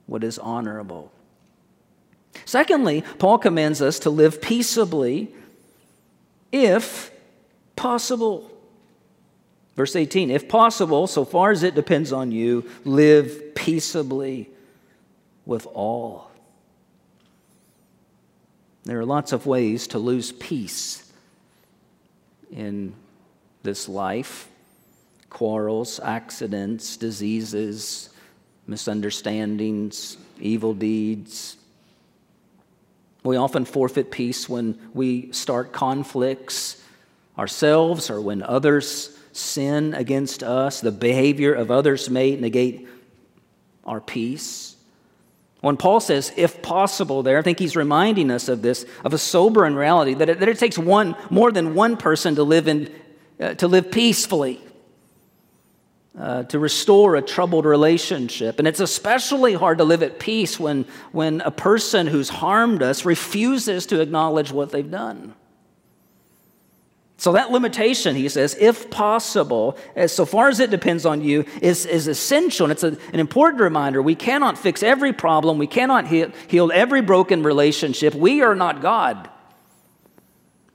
what 0.05 0.23
is 0.23 0.39
honorable. 0.39 1.11
Secondly, 2.45 3.03
Paul 3.19 3.37
commands 3.37 3.81
us 3.81 3.99
to 3.99 4.09
live 4.09 4.41
peaceably 4.41 5.33
if 6.51 7.11
possible. 7.75 8.49
Verse 9.75 9.95
18, 9.95 10.31
if 10.31 10.47
possible, 10.47 11.07
so 11.07 11.25
far 11.25 11.51
as 11.51 11.63
it 11.63 11.75
depends 11.75 12.11
on 12.11 12.31
you, 12.31 12.69
live 12.83 13.55
peaceably 13.55 14.49
with 15.45 15.65
all. 15.67 16.29
There 18.83 18.99
are 18.99 19.05
lots 19.05 19.31
of 19.31 19.45
ways 19.45 19.87
to 19.87 19.99
lose 19.99 20.31
peace 20.31 21.11
in 22.51 22.93
this 23.63 23.87
life 23.87 24.47
quarrels, 25.29 25.99
accidents, 26.01 26.97
diseases, 26.97 28.09
misunderstandings, 28.67 30.17
evil 30.39 30.73
deeds. 30.73 31.55
We 33.23 33.37
often 33.37 33.65
forfeit 33.65 34.11
peace 34.11 34.49
when 34.49 34.77
we 34.93 35.31
start 35.31 35.71
conflicts 35.71 36.83
ourselves 37.37 38.09
or 38.09 38.19
when 38.19 38.43
others 38.43 39.17
sin 39.31 39.93
against 39.93 40.43
us. 40.43 40.81
The 40.81 40.91
behavior 40.91 41.53
of 41.53 41.71
others 41.71 42.09
may 42.09 42.35
negate 42.35 42.87
our 43.85 44.01
peace. 44.01 44.75
When 45.61 45.77
Paul 45.77 45.99
says, 45.99 46.33
if 46.35 46.61
possible, 46.61 47.23
there, 47.23 47.37
I 47.37 47.43
think 47.43 47.59
he's 47.59 47.75
reminding 47.75 48.31
us 48.31 48.49
of 48.49 48.63
this, 48.63 48.85
of 49.05 49.13
a 49.13 49.17
sober 49.17 49.63
and 49.63 49.75
reality, 49.75 50.15
that 50.15 50.27
it, 50.27 50.39
that 50.39 50.49
it 50.49 50.57
takes 50.57 50.77
one, 50.77 51.15
more 51.29 51.51
than 51.51 51.75
one 51.75 51.97
person 51.97 52.35
to 52.35 52.43
live 52.43 52.67
in 52.67 52.91
uh, 53.41 53.55
to 53.55 53.67
live 53.67 53.89
peacefully, 53.89 54.61
uh, 56.17 56.43
to 56.43 56.59
restore 56.59 57.15
a 57.15 57.21
troubled 57.21 57.65
relationship. 57.65 58.59
And 58.59 58.67
it's 58.67 58.79
especially 58.79 59.53
hard 59.53 59.79
to 59.79 59.83
live 59.83 60.03
at 60.03 60.19
peace 60.19 60.59
when, 60.59 60.85
when 61.11 61.41
a 61.41 61.51
person 61.51 62.05
who's 62.05 62.29
harmed 62.29 62.83
us 62.83 63.03
refuses 63.03 63.87
to 63.87 63.99
acknowledge 63.99 64.51
what 64.51 64.71
they've 64.71 64.89
done. 64.89 65.33
So, 67.17 67.33
that 67.33 67.51
limitation, 67.51 68.15
he 68.15 68.27
says, 68.29 68.57
if 68.59 68.89
possible, 68.89 69.77
as 69.95 70.11
so 70.11 70.25
far 70.25 70.49
as 70.49 70.59
it 70.59 70.71
depends 70.71 71.05
on 71.05 71.21
you, 71.21 71.45
is, 71.61 71.85
is 71.85 72.07
essential. 72.07 72.65
And 72.65 72.71
it's 72.71 72.83
a, 72.83 72.97
an 73.13 73.19
important 73.19 73.61
reminder. 73.61 74.01
We 74.01 74.15
cannot 74.15 74.57
fix 74.57 74.81
every 74.81 75.13
problem, 75.13 75.57
we 75.59 75.67
cannot 75.67 76.07
heal, 76.07 76.31
heal 76.47 76.71
every 76.73 77.01
broken 77.01 77.43
relationship. 77.43 78.15
We 78.15 78.41
are 78.41 78.55
not 78.55 78.81
God. 78.81 79.29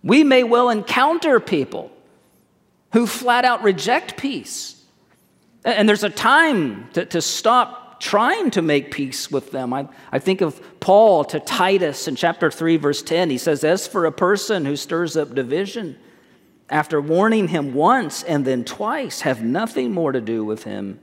We 0.05 0.23
may 0.23 0.45
well 0.45 0.71
encounter 0.71 1.41
people 1.41 1.91
who 2.97 3.07
flat 3.07 3.45
out 3.45 3.63
reject 3.63 4.17
peace. 4.17 4.83
And 5.67 5.87
there's 5.87 6.03
a 6.03 6.09
time 6.09 6.89
to, 6.95 7.05
to 7.05 7.21
stop 7.21 8.01
trying 8.01 8.51
to 8.53 8.63
make 8.63 8.91
peace 8.91 9.31
with 9.31 9.51
them. 9.51 9.75
I, 9.75 9.87
I 10.11 10.19
think 10.19 10.41
of 10.41 10.81
Paul 10.81 11.23
to 11.27 11.39
Titus 11.39 12.09
in 12.09 12.17
chapter 12.17 12.51
3, 12.51 12.79
verse 12.79 13.03
10. 13.03 13.29
He 13.29 13.37
says, 13.37 13.65
As 13.65 13.87
for 13.87 14.07
a 14.07 14.13
person 14.13 14.65
who 14.65 14.77
stirs 14.77 15.15
up 15.15 15.35
division, 15.35 15.99
after 16.71 16.99
warning 16.99 17.49
him 17.49 17.75
once 17.75 18.23
and 18.23 18.47
then 18.47 18.65
twice, 18.65 19.21
have 19.21 19.43
nothing 19.43 19.93
more 19.93 20.13
to 20.13 20.21
do 20.23 20.43
with 20.43 20.65
him, 20.65 20.99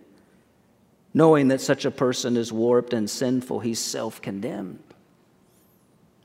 knowing 1.14 1.50
that 1.50 1.62
such 1.62 1.86
a 1.86 1.92
person 1.92 2.38
is 2.38 2.52
warped 2.52 2.94
and 2.94 3.08
sinful, 3.08 3.60
he's 3.60 3.78
self 3.78 4.20
condemned. 4.20 4.82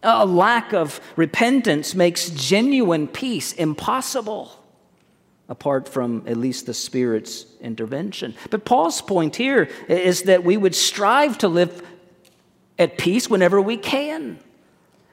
A 0.03 0.25
lack 0.25 0.73
of 0.73 0.99
repentance 1.15 1.95
makes 1.95 2.31
genuine 2.31 3.07
peace 3.07 3.53
impossible 3.53 4.58
apart 5.49 5.89
from 5.89 6.25
at 6.27 6.37
least 6.37 6.67
the 6.67 6.75
Spirit's 6.75 7.47
intervention. 7.61 8.35
But 8.51 8.65
Paul's 8.65 9.01
point 9.01 9.37
here 9.37 9.71
is 9.89 10.25
that 10.25 10.45
we 10.45 10.57
would 10.57 10.75
strive 10.75 11.39
to 11.39 11.49
live 11.49 11.83
at 12.79 12.99
peace 12.99 13.31
whenever 13.31 13.61
we 13.61 13.77
can. 13.77 14.39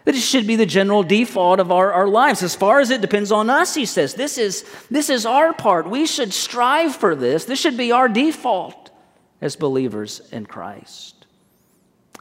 That 0.04 0.14
it 0.14 0.22
should 0.22 0.46
be 0.46 0.56
the 0.56 0.68
general 0.68 1.02
default 1.02 1.60
of 1.60 1.72
our, 1.72 1.92
our 1.92 2.08
lives. 2.08 2.44
As 2.44 2.54
far 2.56 2.80
as 2.80 2.92
it 2.92 3.02
depends 3.02 3.32
on 3.32 3.50
us, 3.50 3.74
he 3.74 3.86
says, 3.86 4.14
this 4.14 4.38
is, 4.38 4.64
this 4.92 5.10
is 5.10 5.26
our 5.26 5.52
part. 5.52 5.90
We 5.90 6.06
should 6.06 6.32
strive 6.32 6.96
for 6.96 7.16
this. 7.16 7.46
This 7.46 7.60
should 7.60 7.78
be 7.78 7.92
our 7.92 8.08
default 8.08 8.92
as 9.42 9.56
believers 9.56 10.22
in 10.32 10.46
Christ. 10.46 11.15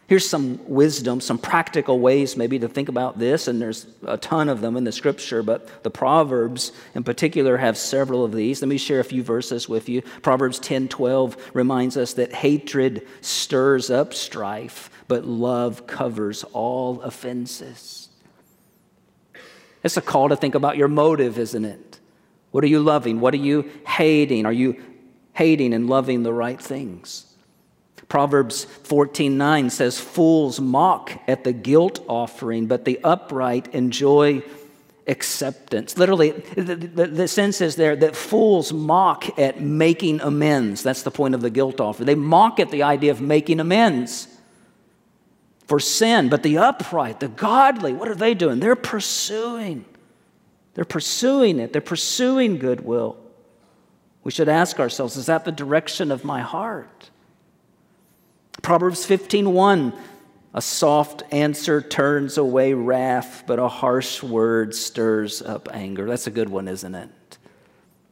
Here's 0.07 0.29
some 0.29 0.61
wisdom, 0.67 1.21
some 1.23 1.39
practical 1.39 1.99
ways 1.99 2.37
maybe 2.37 2.59
to 2.59 2.69
think 2.69 2.91
about 2.91 3.19
this, 3.19 3.49
and 3.49 3.61
there's 3.61 3.87
a 4.07 4.19
ton 4.19 4.51
of 4.51 4.61
them 4.61 4.77
in 4.77 4.85
the 4.85 4.93
scripture, 4.93 5.43
but 5.43 5.83
the 5.83 5.91
Proverbs 5.91 6.73
in 6.95 7.05
particular 7.05 7.57
have 7.57 7.79
several 7.79 8.23
of 8.23 8.33
these. 8.33 8.61
Let 8.61 8.69
me 8.69 8.77
share 8.77 9.01
a 9.01 9.05
few 9.05 9.23
verses 9.23 9.67
with 9.67 9.89
you. 9.89 10.03
Proverbs 10.21 10.59
10 10.59 10.89
12 10.89 11.37
reminds 11.55 11.97
us 11.97 12.15
that 12.15 12.35
hatred 12.35 13.07
stirs 13.23 13.91
up 13.91 14.13
strife, 14.13 14.91
but 15.09 15.25
love 15.25 15.87
covers 15.87 16.45
all 16.53 17.01
offenses. 17.01 18.11
It's 19.83 19.97
a 19.97 20.03
call 20.03 20.29
to 20.29 20.37
think 20.37 20.55
about 20.55 20.77
your 20.77 20.89
motive, 20.89 21.39
isn't 21.39 21.65
it? 21.65 22.01
What 22.51 22.63
are 22.63 22.69
you 22.69 22.81
loving? 22.81 23.21
What 23.21 23.33
are 23.35 23.39
you 23.39 23.71
hating? 23.87 24.45
Are 24.45 24.53
you 24.53 24.83
hating 25.33 25.73
and 25.73 25.89
loving 25.89 26.23
the 26.23 26.33
right 26.33 26.61
things? 26.61 27.34
Proverbs 28.09 28.67
14:9 28.85 29.71
says 29.71 29.99
fools 29.99 30.61
mock 30.61 31.13
at 31.27 31.45
the 31.45 31.53
guilt 31.53 32.05
offering 32.09 32.67
but 32.67 32.85
the 32.85 33.01
upright 33.03 33.75
enjoy 33.75 34.43
acceptance. 35.07 35.99
Literally 35.99 36.31
the, 36.31 36.75
the, 36.75 37.07
the, 37.07 37.29
sense 37.29 37.61
is 37.61 37.77
there 37.77 37.95
that 37.97 38.17
fools 38.17 38.73
mock 38.73 39.39
at 39.39 39.61
making 39.61 40.21
amends. 40.21 40.83
That's 40.83 41.03
the 41.03 41.11
point 41.11 41.35
of 41.35 41.43
the 41.43 41.51
guilt 41.51 41.81
offering. 41.81 42.07
They 42.07 42.15
mock 42.15 42.59
at 42.61 42.71
the 42.71 42.83
idea 42.83 43.11
of 43.11 43.21
making 43.21 43.61
amends 43.61 44.29
for 45.67 45.81
sin, 45.81 46.29
but 46.29 46.43
the 46.43 46.59
upright, 46.59 47.21
the 47.21 47.29
godly, 47.29 47.93
what 47.93 48.09
are 48.09 48.15
they 48.15 48.35
doing? 48.35 48.61
They're 48.61 48.77
pursuing. 48.77 49.85
They're 50.75 50.85
pursuing 50.85 51.59
it. 51.59 51.73
They're 51.73 51.83
pursuing 51.83 52.59
goodwill. 52.59 53.17
We 54.23 54.31
should 54.31 54.49
ask 54.49 54.81
ourselves, 54.81 55.17
is 55.17 55.27
that 55.27 55.45
the 55.45 55.53
direction 55.53 56.11
of 56.11 56.25
my 56.25 56.41
heart? 56.41 57.11
Proverbs 58.65 59.07
15:1 59.07 59.93
A 60.55 60.63
soft 60.63 61.23
answer 61.31 61.83
turns 61.83 62.39
away 62.39 62.73
wrath, 62.73 63.45
but 63.47 63.59
a 63.59 63.69
harsh 63.69 64.23
word 64.23 64.75
stirs 64.75 65.43
up 65.43 65.69
anger. 65.71 66.07
That's 66.07 66.27
a 66.27 66.31
good 66.31 66.49
one, 66.49 66.67
isn't 66.67 66.95
it? 66.95 67.11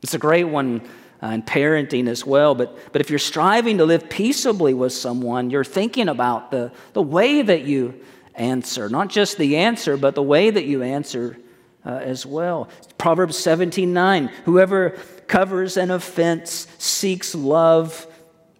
It's 0.02 0.12
a 0.12 0.18
great 0.18 0.44
one 0.44 0.82
uh, 1.22 1.28
in 1.28 1.42
parenting 1.42 2.06
as 2.06 2.26
well. 2.26 2.54
But, 2.54 2.92
but 2.92 3.00
if 3.00 3.08
you're 3.08 3.18
striving 3.18 3.78
to 3.78 3.86
live 3.86 4.10
peaceably 4.10 4.74
with 4.74 4.92
someone, 4.92 5.48
you're 5.48 5.64
thinking 5.64 6.10
about 6.10 6.50
the, 6.50 6.70
the 6.92 7.00
way 7.00 7.40
that 7.40 7.62
you 7.62 7.98
answer, 8.34 8.90
not 8.90 9.08
just 9.08 9.38
the 9.38 9.56
answer, 9.56 9.96
but 9.96 10.14
the 10.14 10.22
way 10.22 10.50
that 10.50 10.66
you 10.66 10.82
answer 10.82 11.38
uh, 11.86 11.92
as 11.92 12.26
well. 12.26 12.68
Proverbs 12.98 13.38
17:9 13.38 14.28
Whoever 14.44 14.90
covers 15.28 15.78
an 15.78 15.90
offense 15.90 16.66
seeks 16.76 17.34
love 17.34 18.06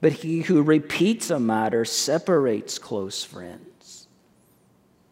but 0.02 0.12
he 0.12 0.40
who 0.40 0.62
repeats 0.62 1.30
a 1.30 1.38
matter 1.38 1.84
separates 1.84 2.76
close 2.78 3.22
friends. 3.22 4.08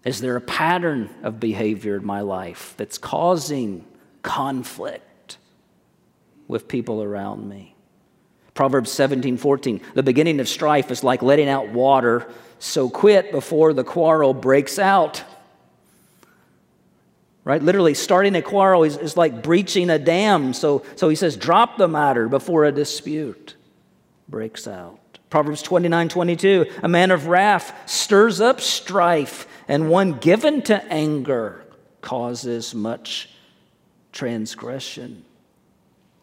Is 0.04 0.20
there 0.20 0.34
a 0.34 0.40
pattern 0.40 1.08
of 1.22 1.38
behavior 1.38 1.96
in 1.96 2.04
my 2.04 2.22
life 2.22 2.74
that's 2.76 2.98
causing 2.98 3.86
conflict 4.22 5.38
with 6.48 6.66
people 6.66 7.04
around 7.04 7.48
me? 7.48 7.76
Proverbs 8.54 8.90
17 8.90 9.36
14. 9.36 9.80
The 9.94 10.02
beginning 10.02 10.40
of 10.40 10.48
strife 10.48 10.90
is 10.90 11.04
like 11.04 11.22
letting 11.22 11.48
out 11.48 11.68
water, 11.68 12.26
so 12.58 12.90
quit 12.90 13.30
before 13.30 13.72
the 13.72 13.84
quarrel 13.84 14.34
breaks 14.34 14.76
out. 14.76 15.22
Right? 17.44 17.62
Literally, 17.62 17.94
starting 17.94 18.34
a 18.34 18.42
quarrel 18.42 18.82
is, 18.82 18.96
is 18.96 19.16
like 19.16 19.40
breaching 19.40 19.88
a 19.88 20.00
dam. 20.00 20.52
So, 20.52 20.84
so 20.96 21.08
he 21.08 21.14
says, 21.14 21.36
drop 21.36 21.78
the 21.78 21.88
matter 21.88 22.28
before 22.28 22.64
a 22.64 22.72
dispute 22.72 23.54
breaks 24.30 24.66
out. 24.66 24.98
Proverbs 25.28 25.62
29 25.62 26.08
22, 26.08 26.66
a 26.82 26.88
man 26.88 27.10
of 27.10 27.26
wrath 27.26 27.72
stirs 27.88 28.40
up 28.40 28.60
strife, 28.60 29.46
and 29.68 29.88
one 29.88 30.14
given 30.14 30.62
to 30.62 30.82
anger 30.92 31.64
causes 32.00 32.74
much 32.74 33.30
transgression. 34.12 35.24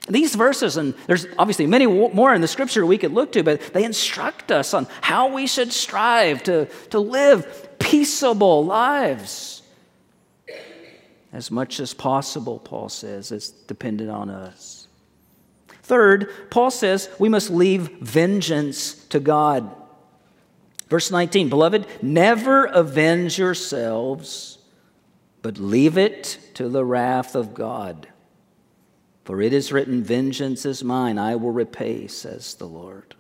These 0.10 0.36
verses, 0.36 0.78
and 0.78 0.94
there's 1.06 1.26
obviously 1.38 1.68
many 1.68 1.86
more 1.86 2.34
in 2.34 2.40
the 2.42 2.48
scripture 2.48 2.86
we 2.86 2.98
could 2.98 3.12
look 3.12 3.34
to, 3.34 3.44
but 3.44 3.62
they 3.74 3.84
instruct 3.84 4.52
us 4.52 4.74
on 4.74 4.88
how 5.02 5.34
we 5.34 5.48
should 5.48 5.74
strive 5.74 6.44
to, 6.44 6.66
to 6.92 7.00
live 7.00 7.78
peaceable 7.80 8.66
lives. 8.66 9.64
As 11.34 11.52
much 11.52 11.82
as 11.82 11.94
possible, 11.94 12.60
Paul 12.60 12.88
says, 12.88 13.34
it's 13.34 13.50
dependent 13.50 14.10
on 14.10 14.30
us. 14.30 14.87
Third, 15.88 16.50
Paul 16.50 16.70
says 16.70 17.10
we 17.18 17.30
must 17.30 17.50
leave 17.50 18.00
vengeance 18.02 19.06
to 19.06 19.22
God. 19.22 19.74
Verse 20.90 21.12
19 21.12 21.48
Beloved, 21.48 21.88
never 22.02 22.66
avenge 22.66 23.40
yourselves, 23.40 24.58
but 25.42 25.58
leave 25.58 25.98
it 25.98 26.40
to 26.56 26.68
the 26.68 26.84
wrath 26.84 27.36
of 27.36 27.54
God. 27.54 28.10
For 29.24 29.42
it 29.42 29.54
is 29.54 29.72
written, 29.72 30.04
Vengeance 30.04 30.66
is 30.66 30.84
mine, 30.84 31.18
I 31.18 31.38
will 31.38 31.52
repay, 31.52 32.08
says 32.08 32.56
the 32.56 32.68
Lord. 32.68 33.16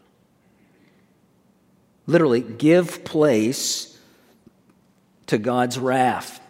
Literally, 2.05 2.41
give 2.41 3.05
place 3.05 3.97
to 5.27 5.37
God's 5.37 5.79
wrath. 5.79 6.41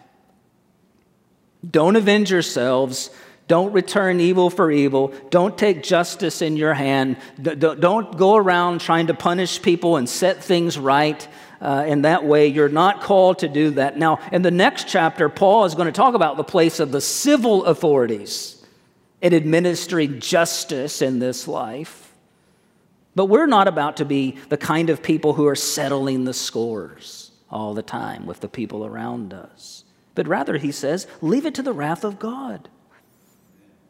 Don't 1.68 1.94
avenge 1.94 2.32
yourselves 2.32 3.10
don't 3.48 3.72
return 3.72 4.20
evil 4.20 4.50
for 4.50 4.70
evil. 4.70 5.12
Don't 5.30 5.56
take 5.56 5.82
justice 5.82 6.42
in 6.42 6.56
your 6.56 6.74
hand. 6.74 7.16
Don't 7.40 8.16
go 8.16 8.36
around 8.36 8.82
trying 8.82 9.06
to 9.06 9.14
punish 9.14 9.60
people 9.62 9.96
and 9.96 10.08
set 10.08 10.44
things 10.44 10.78
right. 10.78 11.26
Uh, 11.60 11.84
in 11.88 12.02
that 12.02 12.24
way, 12.24 12.46
you're 12.46 12.68
not 12.68 13.00
called 13.00 13.40
to 13.40 13.48
do 13.48 13.70
that. 13.70 13.96
Now, 13.96 14.20
in 14.30 14.42
the 14.42 14.50
next 14.50 14.86
chapter, 14.86 15.28
Paul 15.28 15.64
is 15.64 15.74
going 15.74 15.86
to 15.86 15.92
talk 15.92 16.14
about 16.14 16.36
the 16.36 16.44
place 16.44 16.78
of 16.78 16.92
the 16.92 17.00
civil 17.00 17.64
authorities 17.64 18.64
in 19.20 19.34
administering 19.34 20.20
justice 20.20 21.02
in 21.02 21.18
this 21.18 21.48
life. 21.48 22.14
But 23.16 23.26
we're 23.26 23.46
not 23.46 23.66
about 23.66 23.96
to 23.96 24.04
be 24.04 24.36
the 24.50 24.56
kind 24.58 24.90
of 24.90 25.02
people 25.02 25.32
who 25.32 25.46
are 25.46 25.56
settling 25.56 26.24
the 26.24 26.34
scores 26.34 27.32
all 27.50 27.74
the 27.74 27.82
time 27.82 28.26
with 28.26 28.40
the 28.40 28.48
people 28.48 28.84
around 28.84 29.32
us. 29.32 29.84
But 30.14 30.28
rather, 30.28 30.58
he 30.58 30.70
says, 30.70 31.06
leave 31.22 31.46
it 31.46 31.54
to 31.54 31.62
the 31.62 31.72
wrath 31.72 32.04
of 32.04 32.18
God. 32.18 32.68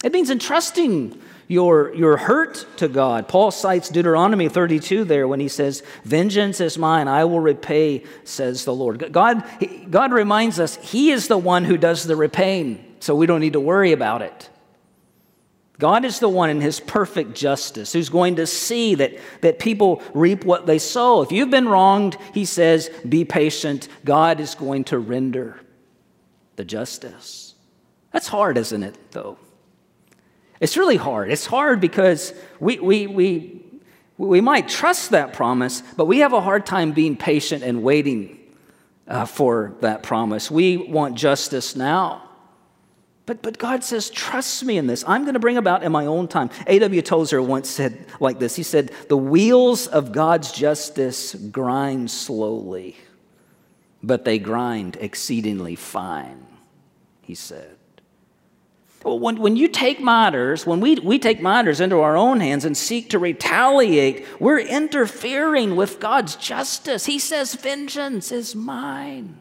It 0.05 0.13
means 0.13 0.31
entrusting 0.31 1.21
your, 1.49 1.95
your 1.95 2.19
hurt 2.19 2.67
to 2.77 2.89
God. 2.89 3.27
Paul 3.27 3.51
cites 3.51 3.89
Deuteronomy 3.89 4.49
32 4.49 5.05
there 5.05 5.27
when 5.27 5.41
he 5.41 5.49
says, 5.49 5.83
Vengeance 6.05 6.61
is 6.61 6.79
mine, 6.79 7.09
I 7.09 7.25
will 7.25 7.41
repay, 7.41 8.05
says 8.23 8.65
the 8.65 8.75
Lord. 8.75 9.13
God, 9.13 9.45
God 9.91 10.13
reminds 10.13 10.61
us 10.61 10.77
He 10.77 11.11
is 11.11 11.27
the 11.27 11.39
one 11.39 11.65
who 11.65 11.77
does 11.77 12.05
the 12.05 12.17
repaying, 12.17 12.97
so 13.01 13.15
we 13.15 13.27
don't 13.27 13.41
need 13.41 13.55
to 13.55 13.61
worry 13.61 13.93
about 13.93 14.23
it. 14.23 14.51
God 15.79 16.05
is 16.05 16.19
the 16.19 16.29
one 16.29 16.51
in 16.51 16.61
His 16.61 16.81
perfect 16.81 17.35
justice 17.35 17.93
who's 17.93 18.09
going 18.09 18.37
to 18.37 18.47
see 18.47 18.95
that, 18.97 19.19
that 19.41 19.59
people 19.59 20.03
reap 20.13 20.45
what 20.45 20.67
they 20.67 20.79
sow. 20.79 21.23
If 21.23 21.33
you've 21.33 21.51
been 21.51 21.69
wronged, 21.69 22.19
He 22.35 22.45
says, 22.45 22.91
be 23.09 23.25
patient. 23.25 23.89
God 24.05 24.39
is 24.39 24.55
going 24.55 24.85
to 24.85 24.99
render 24.99 25.59
the 26.57 26.65
justice. 26.65 27.55
That's 28.13 28.29
hard, 28.29 28.59
isn't 28.59 28.83
it, 28.83 28.97
though? 29.13 29.39
It's 30.61 30.77
really 30.77 30.97
hard. 30.97 31.31
It's 31.31 31.47
hard 31.47 31.81
because 31.81 32.33
we, 32.59 32.79
we, 32.79 33.07
we, 33.07 33.62
we 34.16 34.40
might 34.40 34.68
trust 34.68 35.11
that 35.11 35.33
promise, 35.33 35.83
but 35.97 36.07
we 36.07 36.18
have 36.18 36.33
a 36.33 36.40
hard 36.40 36.66
time 36.66 36.92
being 36.92 37.16
patient 37.16 37.62
and 37.62 37.83
waiting 37.83 38.38
uh, 39.07 39.25
for 39.25 39.75
that 39.81 40.03
promise. 40.03 40.51
We 40.51 40.77
want 40.77 41.16
justice 41.16 41.77
now. 41.77 42.25
But, 43.27 43.42
but 43.42 43.59
God 43.59 43.85
says, 43.85 44.09
trust 44.09 44.64
me 44.64 44.79
in 44.79 44.87
this. 44.87 45.05
I'm 45.07 45.25
going 45.25 45.35
to 45.35 45.40
bring 45.40 45.59
about 45.59 45.83
in 45.83 45.92
my 45.92 46.07
own 46.07 46.29
time. 46.29 46.51
A.W. 46.66 47.03
Tozer 47.03 47.42
once 47.42 47.68
said 47.68 48.07
like 48.21 48.38
this 48.38 48.57
He 48.57 48.62
said, 48.62 48.90
The 49.09 49.16
wheels 49.16 49.87
of 49.87 50.12
God's 50.12 50.51
justice 50.51 51.35
grind 51.35 52.11
slowly, 52.11 52.97
but 54.03 54.25
they 54.25 54.38
grind 54.38 54.97
exceedingly 54.99 55.77
fine, 55.77 56.47
he 57.21 57.35
said. 57.35 57.78
When, 59.05 59.37
when 59.37 59.57
you 59.57 59.69
take 59.69 60.01
matters, 60.01 60.67
when 60.67 60.81
we, 60.81 60.97
we 60.97 61.19
take 61.19 61.41
matters 61.41 61.81
into 61.81 62.01
our 62.01 62.17
own 62.17 62.41
hands 62.41 62.65
and 62.65 62.77
seek 62.77 63.11
to 63.11 63.19
retaliate, 63.19 64.27
we're 64.41 64.59
interfering 64.59 65.77
with 65.77 66.01
God's 66.01 66.35
justice. 66.35 67.07
He 67.07 67.19
says, 67.19 67.55
Vengeance 67.55 68.33
is 68.33 68.57
mine. 68.57 69.41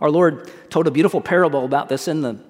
Our 0.00 0.10
Lord 0.10 0.50
told 0.70 0.88
a 0.88 0.90
beautiful 0.90 1.20
parable 1.20 1.64
about 1.64 1.88
this 1.88 2.08
in 2.08 2.22
the 2.22 2.40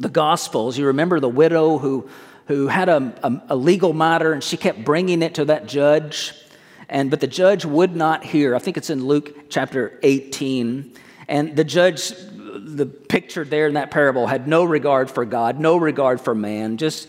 the 0.00 0.08
Gospels, 0.08 0.78
you 0.78 0.86
remember 0.86 1.20
the 1.20 1.28
widow 1.28 1.78
who, 1.78 2.08
who 2.46 2.68
had 2.68 2.88
a, 2.88 3.12
a, 3.22 3.42
a 3.50 3.56
legal 3.56 3.92
matter 3.92 4.32
and 4.32 4.42
she 4.42 4.56
kept 4.56 4.82
bringing 4.82 5.22
it 5.22 5.34
to 5.34 5.44
that 5.44 5.66
judge. 5.66 6.34
And, 6.88 7.10
but 7.10 7.20
the 7.20 7.26
judge 7.26 7.64
would 7.64 7.94
not 7.94 8.24
hear. 8.24 8.56
I 8.56 8.58
think 8.58 8.78
it's 8.78 8.90
in 8.90 9.04
Luke 9.04 9.50
chapter 9.50 10.00
18. 10.02 10.94
And 11.28 11.54
the 11.54 11.64
judge 11.64 12.14
the 12.64 12.86
picture 12.86 13.44
there 13.44 13.66
in 13.66 13.74
that 13.74 13.90
parable 13.90 14.26
had 14.26 14.46
no 14.46 14.64
regard 14.64 15.10
for 15.10 15.24
God, 15.24 15.58
no 15.58 15.76
regard 15.76 16.20
for 16.20 16.34
man. 16.34 16.76
Just, 16.76 17.08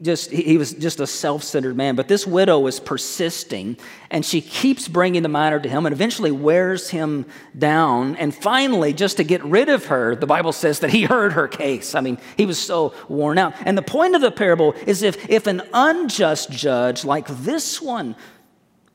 just 0.00 0.30
he 0.30 0.56
was 0.58 0.72
just 0.72 1.00
a 1.00 1.06
self-centered 1.06 1.76
man. 1.76 1.96
But 1.96 2.08
this 2.08 2.26
widow 2.26 2.58
was 2.58 2.80
persisting, 2.80 3.76
and 4.10 4.24
she 4.24 4.40
keeps 4.40 4.88
bringing 4.88 5.22
the 5.22 5.28
matter 5.28 5.60
to 5.60 5.68
him, 5.68 5.86
and 5.86 5.92
eventually 5.92 6.30
wears 6.30 6.90
him 6.90 7.26
down. 7.58 8.16
And 8.16 8.34
finally, 8.34 8.92
just 8.92 9.16
to 9.18 9.24
get 9.24 9.44
rid 9.44 9.68
of 9.68 9.86
her, 9.86 10.14
the 10.14 10.26
Bible 10.26 10.52
says 10.52 10.80
that 10.80 10.90
he 10.90 11.04
heard 11.04 11.32
her 11.32 11.48
case. 11.48 11.94
I 11.94 12.00
mean, 12.00 12.18
he 12.36 12.46
was 12.46 12.58
so 12.58 12.94
worn 13.08 13.38
out. 13.38 13.54
And 13.66 13.76
the 13.76 13.82
point 13.82 14.14
of 14.14 14.20
the 14.20 14.30
parable 14.30 14.74
is 14.86 15.02
if 15.02 15.28
if 15.28 15.46
an 15.46 15.62
unjust 15.72 16.50
judge 16.50 17.04
like 17.04 17.26
this 17.28 17.80
one 17.82 18.16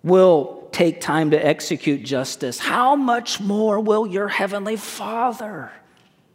will 0.06 0.70
take 0.72 1.02
time 1.02 1.32
to 1.32 1.46
execute 1.46 2.04
justice, 2.04 2.60
how 2.60 2.96
much 2.96 3.42
more 3.42 3.80
will 3.80 4.06
your 4.06 4.28
heavenly 4.28 4.76
Father 4.76 5.72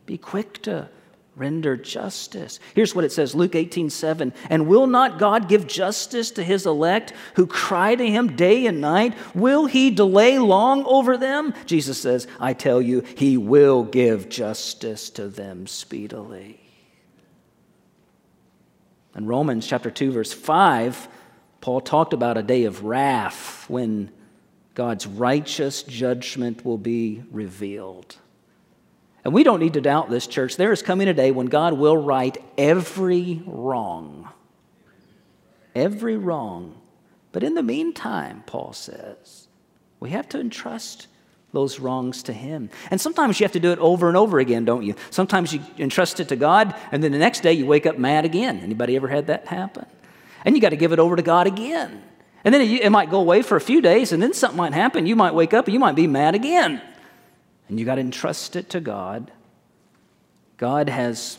be 0.06 0.18
quick 0.18 0.60
to 0.62 0.88
render 1.36 1.76
justice? 1.76 2.58
Here's 2.74 2.94
what 2.94 3.04
it 3.04 3.12
says 3.12 3.34
Luke 3.34 3.54
18 3.54 3.88
7. 3.88 4.32
And 4.50 4.66
will 4.66 4.88
not 4.88 5.18
God 5.18 5.48
give 5.48 5.66
justice 5.66 6.32
to 6.32 6.42
his 6.42 6.66
elect 6.66 7.12
who 7.36 7.46
cry 7.46 7.94
to 7.94 8.06
him 8.06 8.34
day 8.34 8.66
and 8.66 8.80
night? 8.80 9.14
Will 9.34 9.66
he 9.66 9.90
delay 9.90 10.38
long 10.38 10.84
over 10.84 11.16
them? 11.16 11.54
Jesus 11.64 12.00
says, 12.00 12.26
I 12.40 12.54
tell 12.54 12.82
you, 12.82 13.04
he 13.16 13.36
will 13.36 13.84
give 13.84 14.28
justice 14.28 15.10
to 15.10 15.28
them 15.28 15.68
speedily. 15.68 16.58
In 19.14 19.26
Romans 19.26 19.66
chapter 19.66 19.90
2, 19.90 20.12
verse 20.12 20.32
5, 20.32 21.08
Paul 21.60 21.80
talked 21.80 22.12
about 22.12 22.38
a 22.38 22.42
day 22.42 22.64
of 22.64 22.84
wrath 22.84 23.66
when 23.68 24.10
God's 24.74 25.06
righteous 25.06 25.82
judgment 25.82 26.64
will 26.64 26.78
be 26.78 27.22
revealed. 27.30 28.16
And 29.24 29.34
we 29.34 29.44
don't 29.44 29.60
need 29.60 29.74
to 29.74 29.80
doubt 29.80 30.08
this, 30.08 30.26
church. 30.26 30.56
There 30.56 30.72
is 30.72 30.82
coming 30.82 31.08
a 31.08 31.14
day 31.14 31.30
when 31.30 31.46
God 31.46 31.74
will 31.74 31.96
right 31.96 32.36
every 32.56 33.42
wrong. 33.44 34.28
Every 35.74 36.16
wrong. 36.16 36.80
But 37.32 37.42
in 37.42 37.54
the 37.54 37.62
meantime, 37.62 38.42
Paul 38.46 38.72
says, 38.72 39.48
we 40.00 40.10
have 40.10 40.28
to 40.30 40.40
entrust 40.40 41.06
those 41.52 41.78
wrongs 41.78 42.22
to 42.22 42.32
him. 42.32 42.70
And 42.90 43.00
sometimes 43.00 43.38
you 43.38 43.44
have 43.44 43.52
to 43.52 43.60
do 43.60 43.72
it 43.72 43.78
over 43.80 44.08
and 44.08 44.16
over 44.16 44.38
again, 44.38 44.64
don't 44.64 44.82
you? 44.82 44.94
Sometimes 45.10 45.52
you 45.52 45.60
entrust 45.78 46.20
it 46.20 46.28
to 46.28 46.36
God, 46.36 46.74
and 46.90 47.02
then 47.02 47.12
the 47.12 47.18
next 47.18 47.40
day 47.40 47.52
you 47.52 47.66
wake 47.66 47.86
up 47.86 47.98
mad 47.98 48.24
again. 48.24 48.60
Anybody 48.60 48.96
ever 48.96 49.08
had 49.08 49.26
that 49.26 49.46
happen? 49.48 49.84
And 50.44 50.54
you 50.54 50.60
got 50.60 50.70
to 50.70 50.76
give 50.76 50.92
it 50.92 50.98
over 50.98 51.16
to 51.16 51.22
God 51.22 51.46
again. 51.46 52.02
And 52.44 52.54
then 52.54 52.62
it, 52.62 52.90
might 52.90 53.10
go 53.10 53.20
away 53.20 53.42
for 53.42 53.56
a 53.56 53.60
few 53.60 53.82
days, 53.82 54.12
and 54.12 54.22
then 54.22 54.32
something 54.32 54.56
might 54.56 54.72
happen. 54.72 55.06
You 55.06 55.16
might 55.16 55.34
wake 55.34 55.52
up 55.52 55.66
and 55.66 55.74
you 55.74 55.80
might 55.80 55.94
be 55.94 56.06
mad 56.06 56.34
again. 56.34 56.80
And 57.68 57.78
you 57.78 57.84
got 57.84 57.96
to 57.96 58.00
entrust 58.00 58.56
it 58.56 58.70
to 58.70 58.80
God. 58.80 59.30
God 60.56 60.88
has 60.88 61.38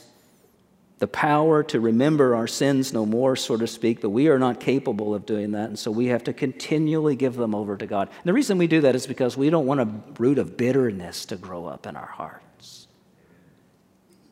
the 1.00 1.08
power 1.08 1.64
to 1.64 1.80
remember 1.80 2.36
our 2.36 2.46
sins 2.46 2.94
no 2.94 3.08
more, 3.08 3.36
so 3.36 3.58
to 3.58 3.66
speak, 3.66 4.02
but 4.02 4.12
we 4.12 4.28
are 4.28 4.38
not 4.38 4.60
capable 4.60 5.16
of 5.16 5.26
doing 5.26 5.52
that. 5.52 5.68
And 5.68 5.80
so 5.80 5.90
we 5.90 6.08
have 6.08 6.24
to 6.26 6.34
continually 6.34 7.16
give 7.16 7.36
them 7.36 7.56
over 7.56 7.76
to 7.76 7.88
God. 7.88 8.08
And 8.08 8.26
the 8.26 8.34
reason 8.34 8.60
we 8.60 8.68
do 8.68 8.82
that 8.82 8.96
is 8.96 9.08
because 9.08 9.36
we 9.36 9.50
don't 9.50 9.66
want 9.66 9.80
a 9.80 9.90
root 10.20 10.38
of 10.38 10.58
bitterness 10.58 11.26
to 11.26 11.38
grow 11.38 11.66
up 11.66 11.88
in 11.88 11.96
our 11.96 12.06
hearts. 12.06 12.88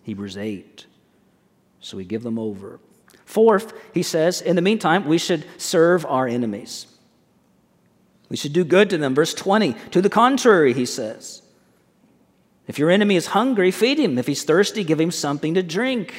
Hebrews 0.03 0.37
8. 0.37 0.85
So 1.79 1.97
we 1.97 2.05
give 2.05 2.21
them 2.21 2.37
over. 2.37 2.79
Fourth, 3.29 3.73
he 3.93 4.01
says, 4.01 4.41
in 4.41 4.55
the 4.55 4.61
meantime, 4.63 5.05
we 5.05 5.19
should 5.19 5.45
serve 5.59 6.03
our 6.03 6.27
enemies. 6.27 6.87
We 8.27 8.35
should 8.35 8.53
do 8.53 8.63
good 8.63 8.89
to 8.89 8.97
them. 8.97 9.13
Verse 9.13 9.35
20, 9.35 9.75
to 9.91 10.01
the 10.01 10.09
contrary, 10.09 10.73
he 10.73 10.87
says, 10.87 11.43
if 12.65 12.79
your 12.79 12.89
enemy 12.89 13.15
is 13.15 13.27
hungry, 13.27 13.69
feed 13.69 13.99
him. 13.99 14.17
If 14.17 14.25
he's 14.25 14.43
thirsty, 14.43 14.83
give 14.83 14.99
him 14.99 15.11
something 15.11 15.53
to 15.53 15.61
drink. 15.61 16.11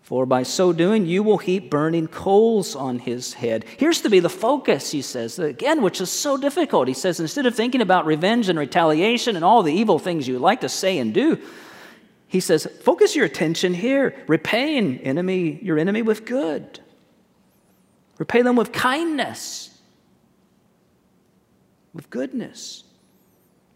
For 0.00 0.24
by 0.24 0.44
so 0.44 0.72
doing, 0.72 1.04
you 1.04 1.22
will 1.22 1.36
heap 1.36 1.68
burning 1.68 2.06
coals 2.06 2.74
on 2.74 3.00
his 3.00 3.34
head. 3.34 3.66
Here's 3.76 4.00
to 4.00 4.08
be 4.08 4.20
the 4.20 4.30
focus, 4.30 4.92
he 4.92 5.02
says, 5.02 5.38
again, 5.38 5.82
which 5.82 6.00
is 6.00 6.08
so 6.08 6.38
difficult. 6.38 6.88
He 6.88 6.94
says, 6.94 7.20
instead 7.20 7.44
of 7.44 7.54
thinking 7.54 7.82
about 7.82 8.06
revenge 8.06 8.48
and 8.48 8.58
retaliation 8.58 9.36
and 9.36 9.44
all 9.44 9.62
the 9.62 9.74
evil 9.74 9.98
things 9.98 10.26
you 10.26 10.38
like 10.38 10.62
to 10.62 10.70
say 10.70 10.96
and 10.96 11.12
do, 11.12 11.38
he 12.34 12.40
says, 12.40 12.66
focus 12.80 13.14
your 13.14 13.26
attention 13.26 13.74
here. 13.74 14.12
Repay 14.26 14.76
an 14.76 14.98
enemy, 14.98 15.60
your 15.62 15.78
enemy 15.78 16.02
with 16.02 16.24
good. 16.24 16.80
Repay 18.18 18.42
them 18.42 18.56
with 18.56 18.72
kindness, 18.72 19.70
with 21.92 22.10
goodness. 22.10 22.82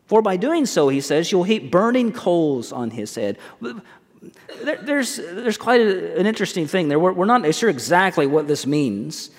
For 0.07 0.23
by 0.23 0.37
doing 0.37 0.67
so, 0.67 0.89
he 0.89 1.01
says, 1.01 1.31
you'll 1.31 1.45
heap 1.45 1.71
burning 1.71 2.11
coals 2.11 2.73
on 2.73 2.91
his 2.91 3.15
head. 3.15 3.39
There, 3.61 4.83
there's, 4.83 5.19
there's 5.19 5.57
quite 5.57 5.81
a, 5.81 6.19
an 6.19 6.27
interesting 6.27 6.67
thing 6.67 6.89
there. 6.89 6.99
We're, 6.99 7.13
we're, 7.13 7.27
not 7.27 7.55
sure 7.55 7.71
exactly 7.71 8.27
what 8.27 8.49
this 8.49 8.67
means 8.67 9.31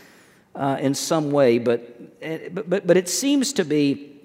uh, 0.55 0.77
in 0.79 0.93
some 0.93 1.31
way, 1.31 1.59
but, 1.59 2.21
but, 2.55 2.69
but, 2.69 2.87
but 2.87 2.95
it 2.95 3.09
seems 3.09 3.51
to 3.51 3.65
be 3.65 4.15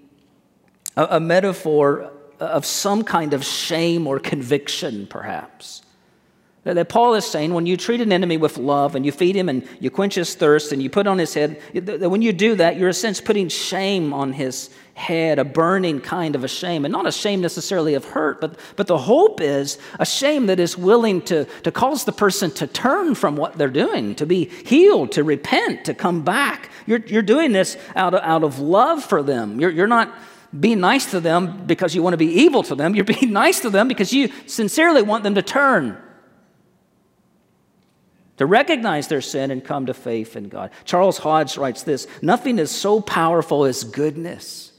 a, 0.97 1.17
a 1.17 1.21
metaphor 1.21 2.13
of 2.47 2.67
some 2.67 3.05
kind 3.05 3.35
of 3.35 3.45
shame 3.45 4.07
or 4.07 4.19
conviction, 4.19 5.07
perhaps. 5.07 5.83
That 6.65 6.89
Paul 6.89 7.13
is 7.13 7.27
saying 7.27 7.53
when 7.53 7.67
you 7.67 7.77
treat 7.77 8.01
an 8.01 8.11
enemy 8.11 8.39
with 8.39 8.57
love 8.57 8.95
and 8.95 9.05
you 9.05 9.13
feed 9.13 9.37
him 9.37 9.51
and 9.51 9.69
you 9.81 9.91
quench 9.91 10.15
his 10.15 10.35
thirst 10.35 10.73
and 10.73 10.83
you 10.83 10.89
put 10.89 11.07
on 11.07 11.19
his 11.19 11.35
head, 11.35 11.61
that 11.75 12.09
when 12.09 12.23
you 12.23 12.33
do 12.33 12.55
that, 12.55 12.77
you're 12.77 12.89
in 12.89 12.93
a 12.93 12.95
sense 12.95 13.21
putting 13.21 13.51
shame 13.51 14.15
on 14.15 14.33
his 14.33 14.71
head, 14.95 15.39
a 15.39 15.45
burning 15.45 16.01
kind 16.01 16.35
of 16.35 16.43
a 16.43 16.49
shame. 16.49 16.87
And 16.87 16.93
not 16.93 17.07
a 17.07 17.13
shame 17.13 17.43
necessarily 17.43 17.93
of 17.93 18.07
hurt, 18.07 18.41
but, 18.41 18.59
but 18.77 18.87
the 18.87 18.97
hope 18.97 19.43
is 19.43 19.77
a 19.99 20.07
shame 20.07 20.47
that 20.47 20.59
is 20.59 20.79
willing 20.79 21.21
to, 21.23 21.45
to 21.65 21.71
cause 21.71 22.05
the 22.05 22.13
person 22.13 22.51
to 22.53 22.67
turn 22.67 23.15
from 23.15 23.37
what 23.37 23.59
they're 23.59 23.69
doing, 23.69 24.15
to 24.15 24.25
be 24.25 24.47
healed, 24.47 25.13
to 25.13 25.23
repent, 25.23 25.85
to 25.85 25.93
come 25.93 26.23
back. 26.23 26.71
You're, 26.87 27.01
you're 27.01 27.21
doing 27.21 27.53
this 27.53 27.77
out 27.95 28.15
of, 28.15 28.23
out 28.23 28.43
of 28.43 28.59
love 28.59 29.05
for 29.05 29.23
them. 29.23 29.61
You're, 29.61 29.71
you're 29.71 29.87
not 29.87 30.15
being 30.59 30.81
nice 30.81 31.11
to 31.11 31.21
them 31.21 31.67
because 31.67 31.95
you 31.95 32.03
want 32.03 32.15
to 32.15 32.19
be 32.19 32.43
evil 32.43 32.63
to 32.65 32.75
them. 32.75 32.95
You're 32.95 33.05
being 33.05 33.33
nice 33.45 33.61
to 33.61 33.71
them 33.71 33.89
because 33.89 34.13
you 34.13 34.31
sincerely 34.47 35.03
want 35.03 35.25
them 35.25 35.35
to 35.35 35.43
turn, 35.43 35.97
to 38.37 38.47
recognize 38.47 39.09
their 39.09 39.21
sin 39.21 39.51
and 39.51 39.65
come 39.65 39.87
to 39.87 39.95
faith 39.95 40.37
in 40.37 40.49
God. 40.49 40.71
Charles 40.85 41.19
Hodge 41.19 41.57
writes 41.57 41.83
this 41.83 42.07
Nothing 42.23 42.59
is 42.59 42.71
so 42.71 43.01
powerful 43.01 43.65
as 43.65 43.85
goodness. 43.85 44.73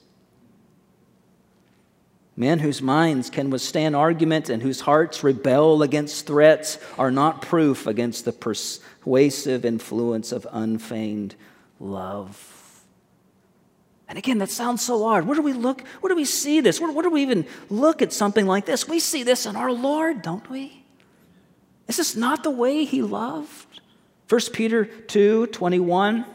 Men 2.37 2.59
whose 2.59 2.81
minds 2.81 3.29
can 3.29 3.49
withstand 3.49 3.95
argument 3.95 4.49
and 4.49 4.61
whose 4.61 4.81
hearts 4.81 5.23
rebel 5.23 5.81
against 5.83 6.27
threats 6.27 6.77
are 6.99 7.11
not 7.11 7.41
proof 7.41 7.87
against 7.87 8.25
the 8.25 8.33
persuasive 8.33 9.63
influence 9.63 10.33
of 10.33 10.45
unfeigned 10.51 11.35
love. 11.79 12.54
And 14.07 14.17
again, 14.17 14.37
that 14.37 14.49
sounds 14.49 14.83
so 14.83 15.03
odd. 15.03 15.25
Where 15.25 15.35
do 15.35 15.41
we 15.41 15.53
look? 15.53 15.81
Where 16.01 16.09
do 16.09 16.15
we 16.15 16.25
see 16.25 16.61
this? 16.61 16.79
Where, 16.79 16.91
where 16.91 17.03
do 17.03 17.09
we 17.09 17.21
even 17.23 17.45
look 17.69 18.01
at 18.01 18.13
something 18.13 18.45
like 18.45 18.65
this? 18.65 18.87
We 18.87 18.99
see 18.99 19.23
this 19.23 19.45
in 19.45 19.55
our 19.55 19.71
Lord, 19.71 20.21
don't 20.21 20.47
we? 20.49 20.83
Is 21.87 21.97
this 21.97 22.15
not 22.15 22.43
the 22.43 22.51
way 22.51 22.85
he 22.85 23.01
loved? 23.01 23.81
1 24.29 24.41
Peter 24.53 24.85
2 24.85 25.47
21. 25.47 26.25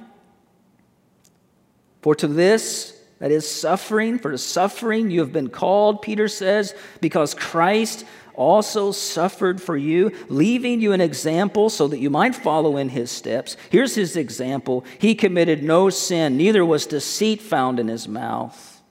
For 2.02 2.14
to 2.14 2.26
this, 2.26 2.98
that 3.18 3.30
is 3.30 3.48
suffering, 3.48 4.18
for 4.18 4.30
the 4.30 4.38
suffering 4.38 5.11
you 5.11 5.20
have 5.20 5.33
been 5.33 5.50
called, 5.50 6.00
Peter 6.00 6.26
says, 6.26 6.74
because 7.02 7.35
Christ 7.35 8.06
also 8.35 8.93
suffered 8.93 9.61
for 9.61 9.77
you, 9.77 10.12
leaving 10.29 10.81
you 10.81 10.93
an 10.93 11.01
example 11.01 11.71
so 11.71 11.88
that 11.88 11.99
you 11.99 12.11
might 12.11 12.35
follow 12.35 12.77
in 12.77 12.88
his 12.88 13.11
steps. 13.11 13.57
Here's 13.71 13.95
his 13.95 14.16
example 14.16 14.85
He 14.99 15.14
committed 15.14 15.62
no 15.62 15.90
sin, 15.90 16.37
neither 16.37 16.64
was 16.64 16.87
deceit 16.87 17.40
found 17.40 17.79
in 17.79 17.88
his 17.88 18.09
mouth. 18.09 18.83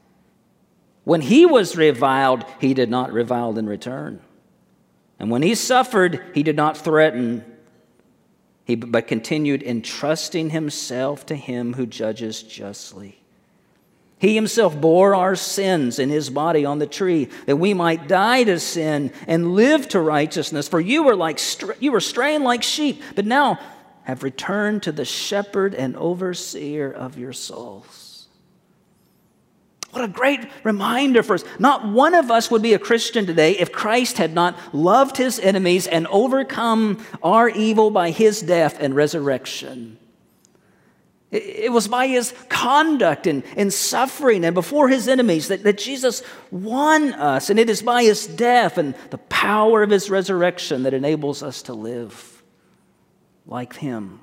When 1.04 1.22
he 1.22 1.46
was 1.46 1.76
reviled, 1.76 2.46
he 2.60 2.74
did 2.74 2.90
not 2.90 3.12
revile 3.12 3.58
in 3.58 3.68
return. 3.68 4.22
And 5.18 5.30
when 5.30 5.42
he 5.42 5.56
suffered, 5.56 6.24
he 6.34 6.44
did 6.44 6.56
not 6.56 6.78
threaten, 6.78 7.44
he, 8.64 8.76
but 8.76 9.08
continued 9.08 9.64
entrusting 9.64 10.52
himself 10.52 11.26
to 11.26 11.36
him 11.36 11.74
who 11.74 11.86
judges 11.86 12.44
justly. 12.44 13.19
He 14.20 14.36
himself 14.36 14.80
bore 14.80 15.16
our 15.16 15.36
sins 15.36 15.98
in 15.98 16.10
his 16.10 16.30
body 16.30 16.66
on 16.66 16.80
the 16.80 16.86
tree, 16.86 17.30
that 17.46 17.56
we 17.56 17.74
might 17.74 18.10
die 18.10 18.44
to 18.44 18.60
sin 18.60 19.14
and 19.28 19.56
live 19.56 19.88
to 19.90 20.02
righteousness. 20.02 20.68
For 20.68 20.82
you 20.82 21.04
were 21.04 21.16
like 21.16 21.40
you 21.80 21.94
were 21.94 22.02
straying 22.02 22.44
like 22.44 22.62
sheep, 22.62 23.02
but 23.16 23.26
now 23.26 23.60
have 24.04 24.22
returned 24.22 24.84
to 24.84 24.92
the 24.92 25.06
shepherd 25.06 25.74
and 25.74 25.96
overseer 25.96 26.92
of 26.92 27.18
your 27.18 27.32
souls. 27.32 28.28
What 29.92 30.04
a 30.04 30.08
great 30.08 30.42
reminder 30.64 31.24
for 31.24 31.36
us. 31.36 31.44
Not 31.58 31.88
one 31.88 32.14
of 32.14 32.30
us 32.30 32.52
would 32.52 32.62
be 32.62 32.74
a 32.74 32.80
Christian 32.80 33.26
today 33.26 33.54
if 33.54 33.72
Christ 33.72 34.18
had 34.18 34.34
not 34.34 34.58
loved 34.76 35.18
his 35.18 35.40
enemies 35.40 35.88
and 35.88 36.06
overcome 36.08 37.04
our 37.24 37.50
evil 37.50 37.90
by 37.90 38.12
his 38.12 38.42
death 38.42 38.78
and 38.80 38.96
resurrection. 38.96 39.98
It 41.32 41.72
was 41.72 41.88
by 41.88 42.08
his 42.08 42.34
conduct 42.50 43.28
and, 43.28 43.44
and 43.56 43.72
suffering 43.72 44.44
and 44.44 44.56
before 44.56 44.90
his 44.90 45.08
enemies 45.08 45.50
that, 45.50 45.64
that 45.64 45.78
Jesus 45.78 46.24
won 46.50 47.14
us. 47.14 47.52
And 47.52 47.60
it 47.60 47.70
is 47.70 47.84
by 47.84 48.04
his 48.04 48.26
death 48.26 48.80
and 48.80 48.96
the 49.12 49.20
power 49.20 49.84
of 49.84 49.92
his 49.92 50.10
resurrection 50.10 50.84
that 50.84 50.94
enables 50.96 51.44
us 51.44 51.62
to 51.64 51.74
live 51.74 52.42
like 53.46 53.76
him. 53.76 54.22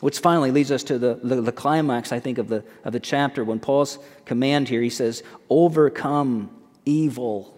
Which 0.00 0.18
finally 0.18 0.50
leads 0.50 0.70
us 0.70 0.82
to 0.84 0.98
the, 0.98 1.20
the, 1.22 1.42
the, 1.42 1.52
climax, 1.52 2.10
I 2.10 2.20
think, 2.20 2.38
of 2.38 2.48
the, 2.48 2.64
of 2.82 2.94
the 2.94 3.00
chapter 3.00 3.44
when 3.44 3.60
Paul's 3.60 3.98
command 4.24 4.68
here, 4.68 4.80
he 4.82 4.90
says, 4.90 5.22
overcome 5.50 6.50
evil 6.86 7.54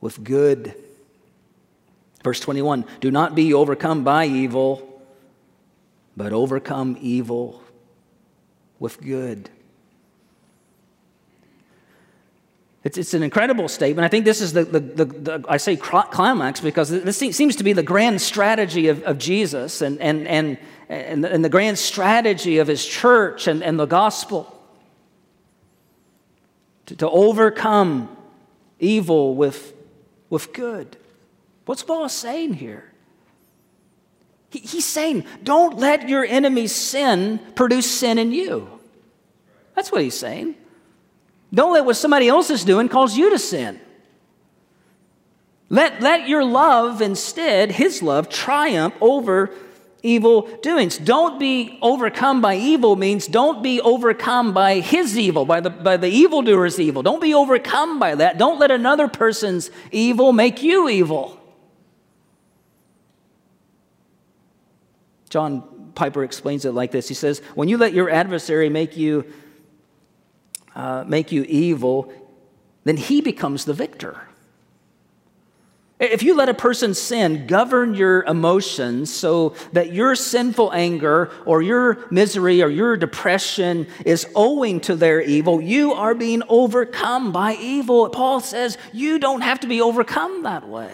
with 0.00 0.22
good. 0.22 0.74
Verse 2.22 2.40
21 2.40 2.84
Do 3.00 3.10
not 3.10 3.34
be 3.34 3.54
overcome 3.54 4.04
by 4.04 4.26
evil, 4.26 4.91
but 6.16 6.32
overcome 6.32 6.96
evil 7.00 7.62
with 8.78 9.00
good. 9.00 9.50
It's, 12.84 12.98
it's 12.98 13.14
an 13.14 13.22
incredible 13.22 13.68
statement. 13.68 14.04
I 14.04 14.08
think 14.08 14.24
this 14.24 14.40
is 14.40 14.52
the, 14.52 14.64
the, 14.64 14.80
the, 14.80 15.04
the 15.04 15.44
I 15.48 15.56
say 15.56 15.76
climax 15.76 16.60
because 16.60 16.90
this 16.90 17.18
seems 17.18 17.56
to 17.56 17.64
be 17.64 17.72
the 17.72 17.82
grand 17.82 18.20
strategy 18.20 18.88
of, 18.88 19.02
of 19.04 19.18
Jesus 19.18 19.82
and, 19.82 20.00
and, 20.00 20.26
and 20.26 20.58
and, 20.92 21.24
and 21.24 21.44
the 21.44 21.48
grand 21.48 21.78
strategy 21.78 22.58
of 22.58 22.68
his 22.68 22.84
church 22.84 23.46
and, 23.46 23.62
and 23.62 23.80
the 23.80 23.86
gospel 23.86 24.62
to, 26.86 26.96
to 26.96 27.08
overcome 27.08 28.14
evil 28.78 29.34
with, 29.34 29.72
with 30.28 30.52
good. 30.52 30.98
What's 31.64 31.82
Paul 31.82 32.08
saying 32.10 32.54
here? 32.54 32.91
He, 34.52 34.58
he's 34.58 34.84
saying, 34.84 35.24
don't 35.42 35.78
let 35.78 36.10
your 36.10 36.24
enemy's 36.24 36.74
sin 36.74 37.40
produce 37.54 37.90
sin 37.90 38.18
in 38.18 38.32
you. 38.32 38.68
That's 39.74 39.90
what 39.90 40.02
he's 40.02 40.18
saying. 40.18 40.54
Don't 41.52 41.72
let 41.72 41.86
what 41.86 41.96
somebody 41.96 42.28
else 42.28 42.50
is 42.50 42.62
doing 42.62 42.88
cause 42.88 43.16
you 43.16 43.30
to 43.30 43.38
sin. 43.38 43.80
Let, 45.70 46.02
let 46.02 46.28
your 46.28 46.44
love 46.44 47.00
instead, 47.00 47.72
his 47.72 48.02
love, 48.02 48.28
triumph 48.28 48.94
over 49.00 49.50
evil 50.02 50.42
doings. 50.58 50.98
Don't 50.98 51.40
be 51.40 51.78
overcome 51.80 52.42
by 52.42 52.56
evil 52.56 52.94
means 52.94 53.26
don't 53.26 53.62
be 53.62 53.80
overcome 53.80 54.52
by 54.52 54.80
his 54.80 55.16
evil, 55.16 55.46
by 55.46 55.60
the, 55.60 55.70
by 55.70 55.96
the 55.96 56.08
evildoer's 56.08 56.78
evil. 56.78 57.02
Don't 57.02 57.22
be 57.22 57.32
overcome 57.32 57.98
by 57.98 58.16
that. 58.16 58.36
Don't 58.36 58.58
let 58.58 58.70
another 58.70 59.08
person's 59.08 59.70
evil 59.90 60.34
make 60.34 60.62
you 60.62 60.90
evil. 60.90 61.41
John 65.32 65.92
Piper 65.94 66.24
explains 66.24 66.66
it 66.66 66.72
like 66.72 66.90
this. 66.90 67.08
He 67.08 67.14
says, 67.14 67.38
When 67.54 67.66
you 67.66 67.78
let 67.78 67.94
your 67.94 68.10
adversary 68.10 68.68
make 68.68 68.98
you, 68.98 69.24
uh, 70.74 71.04
make 71.06 71.32
you 71.32 71.44
evil, 71.44 72.12
then 72.84 72.98
he 72.98 73.22
becomes 73.22 73.64
the 73.64 73.72
victor. 73.72 74.20
If 75.98 76.22
you 76.22 76.36
let 76.36 76.50
a 76.50 76.54
person 76.54 76.92
sin 76.92 77.46
govern 77.46 77.94
your 77.94 78.24
emotions 78.24 79.10
so 79.10 79.54
that 79.72 79.94
your 79.94 80.16
sinful 80.16 80.70
anger 80.74 81.30
or 81.46 81.62
your 81.62 82.04
misery 82.10 82.62
or 82.62 82.68
your 82.68 82.98
depression 82.98 83.86
is 84.04 84.26
owing 84.34 84.80
to 84.80 84.94
their 84.94 85.22
evil, 85.22 85.62
you 85.62 85.94
are 85.94 86.14
being 86.14 86.42
overcome 86.50 87.32
by 87.32 87.54
evil. 87.54 88.10
Paul 88.10 88.40
says 88.40 88.76
you 88.92 89.18
don't 89.18 89.40
have 89.40 89.60
to 89.60 89.66
be 89.66 89.80
overcome 89.80 90.42
that 90.42 90.68
way. 90.68 90.92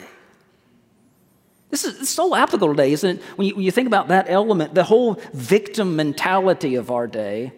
This 1.71 1.85
is 1.85 2.09
so 2.09 2.35
applicable 2.35 2.69
today, 2.69 2.93
isn't 2.93 3.19
it? 3.19 3.23
When 3.37 3.49
you, 3.49 3.55
when 3.57 3.65
you 3.65 3.71
think 3.71 3.87
about 3.87 4.09
that 4.09 4.27
element, 4.29 4.75
the 4.75 4.85
whole 4.85 5.21
victim 5.33 5.97
mentality 5.97 6.77
of 6.77 6.91
our 6.91 7.07
day. 7.07 7.53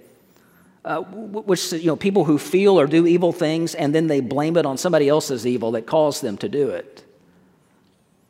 Uh, 0.83 1.03
which 1.03 1.75
you 1.75 1.89
know 1.89 1.95
people 1.95 2.25
who 2.25 2.39
feel 2.39 2.81
or 2.81 2.87
do 2.87 3.07
evil 3.07 3.33
things 3.33 3.75
and 3.75 3.95
then 3.95 4.07
they 4.07 4.21
blame 4.21 4.57
it 4.57 4.65
on 4.65 4.79
somebody 4.79 5.11
else's 5.11 5.47
evil 5.47 5.73
that 5.73 5.87
caused 5.87 6.23
them 6.23 6.39
to 6.39 6.49
do 6.49 6.71
it 6.71 7.05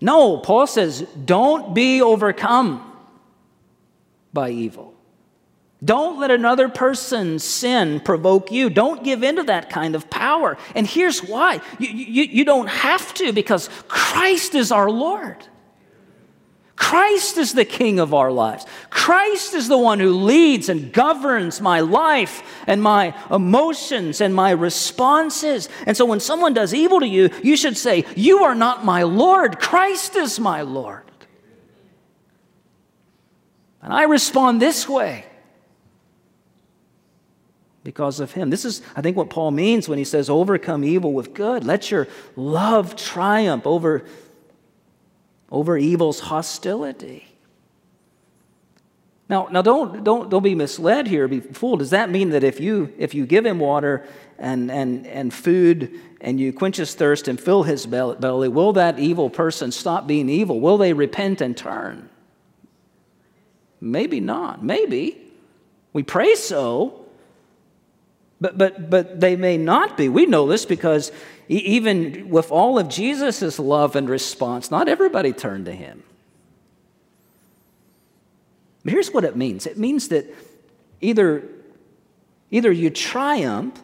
no, 0.01 0.39
Paul 0.39 0.67
says, 0.67 1.03
don't 1.25 1.75
be 1.75 2.01
overcome 2.01 2.87
by 4.33 4.51
evil. 4.51 4.95
Don't 5.85 6.19
let 6.21 6.31
another 6.31 6.69
person's 6.69 7.43
sin 7.43 8.01
provoke 8.01 8.51
you. 8.51 8.71
Don't 8.71 9.03
give 9.03 9.23
in 9.23 9.37
to 9.37 9.43
that 9.45 9.71
kind 9.71 9.95
of 9.95 10.09
power. 10.11 10.57
And 10.75 10.87
here's 10.87 11.21
why 11.21 11.61
you, 11.79 11.89
you, 11.89 12.23
you 12.25 12.45
don't 12.45 12.69
have 12.69 13.13
to, 13.15 13.33
because 13.33 13.69
Christ 13.89 14.55
is 14.55 14.73
our 14.73 14.91
Lord. 14.91 15.37
Christ 16.81 17.37
is 17.37 17.53
the 17.53 17.67
king 17.67 18.01
of 18.01 18.15
our 18.15 18.33
lives. 18.33 18.65
Christ 18.89 19.53
is 19.53 19.69
the 19.69 19.77
one 19.77 20.01
who 20.01 20.15
leads 20.15 20.71
and 20.71 20.91
governs 20.91 21.61
my 21.61 21.81
life 21.81 22.43
and 22.67 22.83
my 22.83 23.15
emotions 23.31 24.23
and 24.23 24.35
my 24.35 24.53
responses. 24.53 25.69
And 25.87 25.95
so 25.95 26.07
when 26.07 26.21
someone 26.21 26.55
does 26.55 26.73
evil 26.73 27.01
to 27.01 27.07
you, 27.07 27.29
you 27.43 27.55
should 27.59 27.77
say, 27.77 28.07
You 28.17 28.45
are 28.45 28.55
not 28.55 28.83
my 28.83 29.03
Lord. 29.03 29.61
Christ 29.61 30.17
is 30.17 30.41
my 30.41 30.63
Lord. 30.63 31.03
And 33.83 33.93
I 33.93 34.05
respond 34.05 34.63
this 34.63 34.89
way 34.89 35.27
because 37.85 38.21
of 38.21 38.33
him. 38.33 38.49
This 38.49 38.65
is, 38.65 38.81
I 38.97 39.03
think, 39.03 39.19
what 39.19 39.29
Paul 39.29 39.51
means 39.51 39.87
when 39.87 39.99
he 39.99 40.05
says, 40.05 40.31
Overcome 40.31 40.83
evil 40.85 41.13
with 41.13 41.35
good. 41.35 41.63
Let 41.63 41.91
your 41.91 42.09
love 42.37 42.97
triumph 42.97 43.67
over 43.67 44.07
over 45.51 45.77
evil's 45.77 46.21
hostility. 46.21 47.27
Now, 49.29 49.49
now 49.51 49.63
don't, 49.63 50.03
don't, 50.03 50.29
don't 50.29 50.43
be 50.43 50.57
misled 50.57 51.07
here, 51.07 51.29
be 51.29 51.39
fooled. 51.39 51.79
Does 51.79 51.91
that 51.91 52.11
mean 52.11 52.31
that 52.31 52.43
if 52.43 52.59
you, 52.59 52.93
if 52.99 53.15
you 53.15 53.27
give 53.27 53.47
him 53.47 53.61
water 53.61 54.05
and, 54.39 54.71
and, 54.73 55.07
and 55.07 55.33
food 55.33 56.01
and 56.21 56.41
you 56.41 56.53
quench 56.53 56.77
his 56.79 56.95
thirst 56.95 57.29
and 57.29 57.41
fill 57.41 57.63
his 57.63 57.87
belly, 57.87 58.49
will 58.49 58.73
that 58.73 58.99
evil 58.99 59.31
person 59.31 59.71
stop 59.71 60.09
being 60.09 60.29
evil? 60.29 60.59
Will 60.61 60.79
they 60.79 60.93
repent 60.93 61.41
and 61.41 61.57
turn? 61.57 62.09
Maybe 63.81 64.19
not. 64.19 64.65
Maybe. 64.65 65.17
We 65.93 66.03
pray 66.03 66.35
so, 66.35 67.00
but, 68.41 68.57
but, 68.57 68.89
but 68.89 69.21
they 69.21 69.37
may 69.37 69.59
not 69.59 69.97
be. 69.97 70.09
We 70.09 70.27
know 70.27 70.47
this 70.47 70.65
because 70.65 71.13
even 71.49 72.31
with 72.31 72.51
all 72.51 72.79
of 72.79 72.89
Jesus' 72.89 73.59
love 73.59 73.97
and 73.97 74.09
response, 74.09 74.71
not 74.71 74.89
everybody 74.89 75.33
turned 75.33 75.67
to 75.67 75.73
him. 75.73 76.03
But 78.83 78.95
here's 78.95 79.13
what 79.13 79.25
it 79.25 79.37
means 79.37 79.67
it 79.67 79.77
means 79.77 80.09
that 80.09 80.35
either, 81.01 81.45
either 82.51 82.73
you 82.73 82.89
triumph 82.89 83.81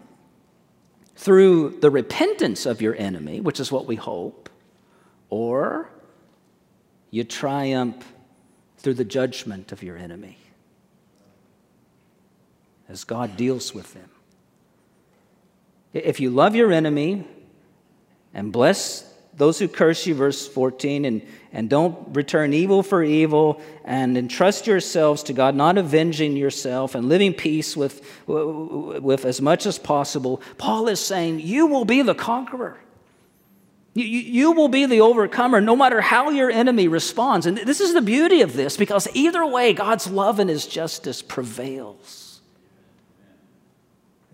through 1.17 1.79
the 1.81 1.91
repentance 1.91 2.67
of 2.67 2.81
your 2.81 2.95
enemy, 2.97 3.41
which 3.41 3.61
is 3.61 3.71
what 3.71 3.87
we 3.87 3.97
hope, 3.97 4.49
or 5.29 5.91
you 7.11 7.25
triumph 7.25 8.13
through 8.79 8.95
the 8.95 9.05
judgment 9.05 9.73
of 9.73 9.83
your 9.83 9.97
enemy 9.97 10.39
as 12.89 13.05
God 13.05 13.37
deals 13.37 13.75
with 13.75 13.93
them. 13.93 14.11
If 16.05 16.21
you 16.21 16.31
love 16.31 16.55
your 16.55 16.73
enemy, 16.73 17.27
and 18.35 18.53
bless 18.53 19.03
those 19.35 19.59
who 19.59 19.69
curse 19.69 20.07
you, 20.07 20.15
verse 20.15 20.47
14, 20.47 21.05
and, 21.05 21.23
and 21.53 21.69
don't 21.69 22.15
return 22.15 22.53
evil 22.53 22.83
for 22.83 23.03
evil, 23.03 23.61
and 23.85 24.17
entrust 24.17 24.67
yourselves 24.67 25.23
to 25.25 25.33
God, 25.33 25.55
not 25.55 25.79
avenging 25.79 26.37
yourself, 26.37 26.95
and 26.95 27.09
living 27.09 27.35
peace 27.35 27.77
with, 27.77 28.03
with 28.27 29.25
as 29.25 29.41
much 29.41 29.67
as 29.67 29.79
possible. 29.79 30.41
Paul 30.59 30.89
is 30.89 31.01
saying, 31.01 31.41
You 31.41 31.67
will 31.67 31.85
be 31.85 32.03
the 32.03 32.15
conqueror. 32.15 32.79
You, 33.95 34.05
you, 34.05 34.19
you 34.21 34.53
will 34.53 34.69
be 34.69 34.85
the 34.85 35.01
overcomer 35.01 35.63
no 35.63 35.75
matter 35.75 36.03
how 36.03 36.29
your 36.29 36.51
enemy 36.51 36.89
responds. 36.89 37.47
And 37.47 37.57
this 37.57 37.81
is 37.81 37.95
the 37.95 38.03
beauty 38.03 38.43
of 38.43 38.53
this 38.53 38.77
because 38.77 39.09
either 39.15 39.47
way, 39.47 39.73
God's 39.73 40.07
love 40.07 40.39
and 40.39 40.51
his 40.51 40.67
justice 40.67 41.23
prevails. 41.23 42.43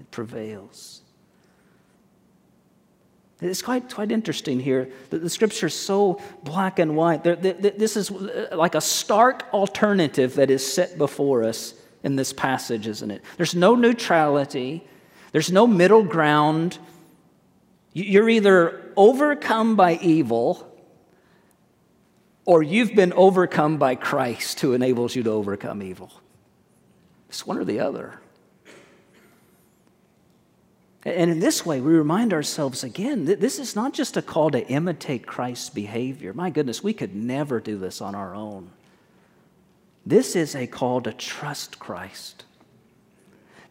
It 0.00 0.10
prevails. 0.10 1.01
It's 3.42 3.62
quite, 3.62 3.92
quite 3.92 4.12
interesting 4.12 4.60
here 4.60 4.88
that 5.10 5.20
the 5.20 5.30
scripture 5.30 5.66
is 5.66 5.74
so 5.74 6.20
black 6.44 6.78
and 6.78 6.96
white. 6.96 7.24
This 7.24 7.96
is 7.96 8.10
uh, 8.10 8.48
like 8.52 8.74
a 8.74 8.80
stark 8.80 9.44
alternative 9.52 10.36
that 10.36 10.50
is 10.50 10.64
set 10.70 10.96
before 10.96 11.42
us 11.44 11.74
in 12.02 12.16
this 12.16 12.32
passage, 12.32 12.86
isn't 12.86 13.10
it? 13.10 13.22
There's 13.36 13.54
no 13.54 13.74
neutrality, 13.74 14.86
there's 15.32 15.50
no 15.50 15.66
middle 15.66 16.02
ground. 16.02 16.78
You're 17.92 18.28
either 18.28 18.92
overcome 18.96 19.76
by 19.76 19.96
evil 19.96 20.68
or 22.44 22.62
you've 22.62 22.94
been 22.94 23.12
overcome 23.12 23.78
by 23.78 23.94
Christ 23.94 24.60
who 24.60 24.72
enables 24.72 25.14
you 25.14 25.22
to 25.24 25.30
overcome 25.30 25.82
evil. 25.82 26.12
It's 27.28 27.46
one 27.46 27.58
or 27.58 27.64
the 27.64 27.80
other. 27.80 28.21
And 31.04 31.30
in 31.30 31.40
this 31.40 31.66
way, 31.66 31.80
we 31.80 31.92
remind 31.92 32.32
ourselves 32.32 32.84
again 32.84 33.24
that 33.24 33.40
this 33.40 33.58
is 33.58 33.74
not 33.74 33.92
just 33.92 34.16
a 34.16 34.22
call 34.22 34.50
to 34.52 34.66
imitate 34.68 35.26
Christ's 35.26 35.70
behavior. 35.70 36.32
My 36.32 36.48
goodness, 36.48 36.82
we 36.82 36.92
could 36.92 37.14
never 37.14 37.58
do 37.58 37.76
this 37.76 38.00
on 38.00 38.14
our 38.14 38.34
own. 38.34 38.70
This 40.06 40.36
is 40.36 40.54
a 40.54 40.66
call 40.66 41.00
to 41.02 41.12
trust 41.12 41.78
Christ. 41.78 42.44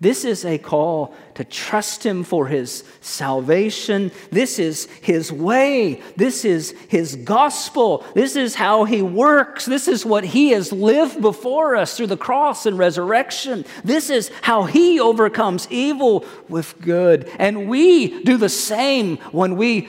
This 0.01 0.25
is 0.25 0.45
a 0.45 0.57
call 0.57 1.13
to 1.35 1.43
trust 1.43 2.03
Him 2.03 2.23
for 2.23 2.47
His 2.47 2.83
salvation. 3.01 4.11
This 4.31 4.57
is 4.57 4.85
His 5.03 5.31
way. 5.31 6.01
This 6.17 6.43
is 6.43 6.71
His 6.89 7.15
gospel. 7.17 8.03
This 8.15 8.35
is 8.35 8.55
how 8.55 8.85
He 8.85 9.03
works. 9.03 9.67
This 9.67 9.87
is 9.87 10.03
what 10.03 10.23
He 10.23 10.49
has 10.49 10.71
lived 10.71 11.21
before 11.21 11.75
us 11.75 11.95
through 11.95 12.07
the 12.07 12.17
cross 12.17 12.65
and 12.65 12.79
resurrection. 12.79 13.63
This 13.83 14.09
is 14.09 14.31
how 14.41 14.63
He 14.63 14.99
overcomes 14.99 15.67
evil 15.69 16.25
with 16.49 16.81
good. 16.81 17.29
And 17.37 17.69
we 17.69 18.23
do 18.23 18.37
the 18.37 18.49
same 18.49 19.17
when 19.31 19.55
we 19.55 19.83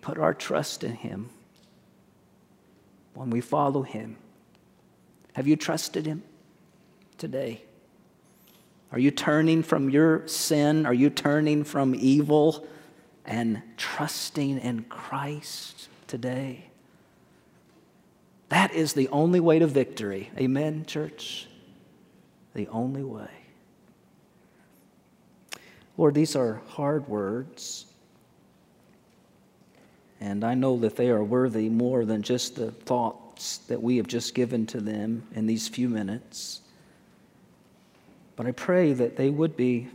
put 0.00 0.16
our 0.16 0.32
trust 0.32 0.82
in 0.82 0.94
Him, 0.94 1.28
when 3.12 3.28
we 3.28 3.42
follow 3.42 3.82
Him. 3.82 4.16
Have 5.34 5.46
you 5.46 5.56
trusted 5.56 6.06
Him 6.06 6.22
today? 7.18 7.60
Are 8.90 8.98
you 8.98 9.10
turning 9.10 9.62
from 9.62 9.90
your 9.90 10.26
sin? 10.26 10.86
Are 10.86 10.94
you 10.94 11.10
turning 11.10 11.64
from 11.64 11.94
evil 11.94 12.66
and 13.24 13.62
trusting 13.76 14.58
in 14.58 14.84
Christ 14.84 15.88
today? 16.06 16.64
That 18.48 18.72
is 18.72 18.94
the 18.94 19.08
only 19.08 19.40
way 19.40 19.58
to 19.58 19.66
victory. 19.66 20.30
Amen, 20.38 20.86
church? 20.86 21.48
The 22.54 22.66
only 22.68 23.02
way. 23.02 23.28
Lord, 25.98 26.14
these 26.14 26.34
are 26.34 26.62
hard 26.68 27.08
words. 27.08 27.84
And 30.20 30.44
I 30.44 30.54
know 30.54 30.78
that 30.78 30.96
they 30.96 31.10
are 31.10 31.22
worthy 31.22 31.68
more 31.68 32.04
than 32.04 32.22
just 32.22 32.56
the 32.56 32.70
thoughts 32.70 33.58
that 33.68 33.82
we 33.82 33.98
have 33.98 34.06
just 34.06 34.34
given 34.34 34.66
to 34.66 34.80
them 34.80 35.26
in 35.34 35.46
these 35.46 35.68
few 35.68 35.88
minutes. 35.88 36.62
But 38.38 38.46
I 38.46 38.52
pray 38.52 38.92
that 38.92 39.16
they 39.16 39.30
would 39.30 39.56
be 39.56 39.88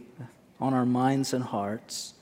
on 0.59 0.73
our 0.73 0.85
minds 0.85 1.31
and 1.31 1.41
hearts, 1.41 2.13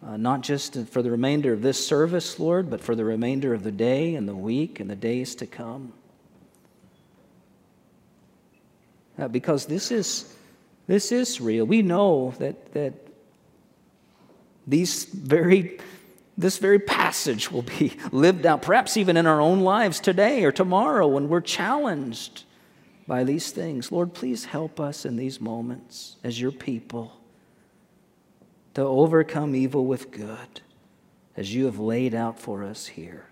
uh, 0.00 0.16
not 0.16 0.42
just 0.42 0.78
for 0.86 1.02
the 1.02 1.10
remainder 1.10 1.52
of 1.52 1.60
this 1.60 1.84
service, 1.84 2.38
Lord, 2.38 2.70
but 2.70 2.80
for 2.80 2.94
the 2.94 3.04
remainder 3.04 3.52
of 3.52 3.64
the 3.64 3.72
day 3.72 4.14
and 4.14 4.28
the 4.28 4.36
week 4.36 4.78
and 4.78 4.88
the 4.88 4.94
days 4.94 5.34
to 5.34 5.46
come. 5.46 5.92
Uh, 9.18 9.26
because 9.26 9.66
this 9.66 9.90
is, 9.90 10.32
this 10.86 11.10
is 11.10 11.40
real. 11.40 11.64
We 11.64 11.82
know 11.82 12.32
that, 12.38 12.74
that 12.74 12.94
these 14.68 15.04
very 15.06 15.80
this 16.36 16.58
very 16.58 16.78
passage 16.78 17.50
will 17.50 17.62
be 17.62 17.96
lived 18.12 18.46
out, 18.46 18.62
perhaps 18.62 18.96
even 18.96 19.16
in 19.16 19.26
our 19.26 19.40
own 19.40 19.62
lives 19.62 19.98
today 19.98 20.44
or 20.44 20.52
tomorrow 20.52 21.08
when 21.08 21.28
we're 21.28 21.40
challenged 21.40 22.44
by 23.08 23.24
these 23.24 23.50
things. 23.50 23.90
Lord, 23.90 24.12
please 24.12 24.44
help 24.44 24.78
us 24.78 25.06
in 25.06 25.16
these 25.16 25.40
moments 25.40 26.16
as 26.22 26.38
your 26.38 26.52
people 26.52 27.18
to 28.74 28.82
overcome 28.82 29.56
evil 29.56 29.86
with 29.86 30.10
good 30.10 30.60
as 31.34 31.52
you 31.52 31.64
have 31.64 31.80
laid 31.80 32.14
out 32.14 32.38
for 32.38 32.62
us 32.62 32.86
here. 32.86 33.24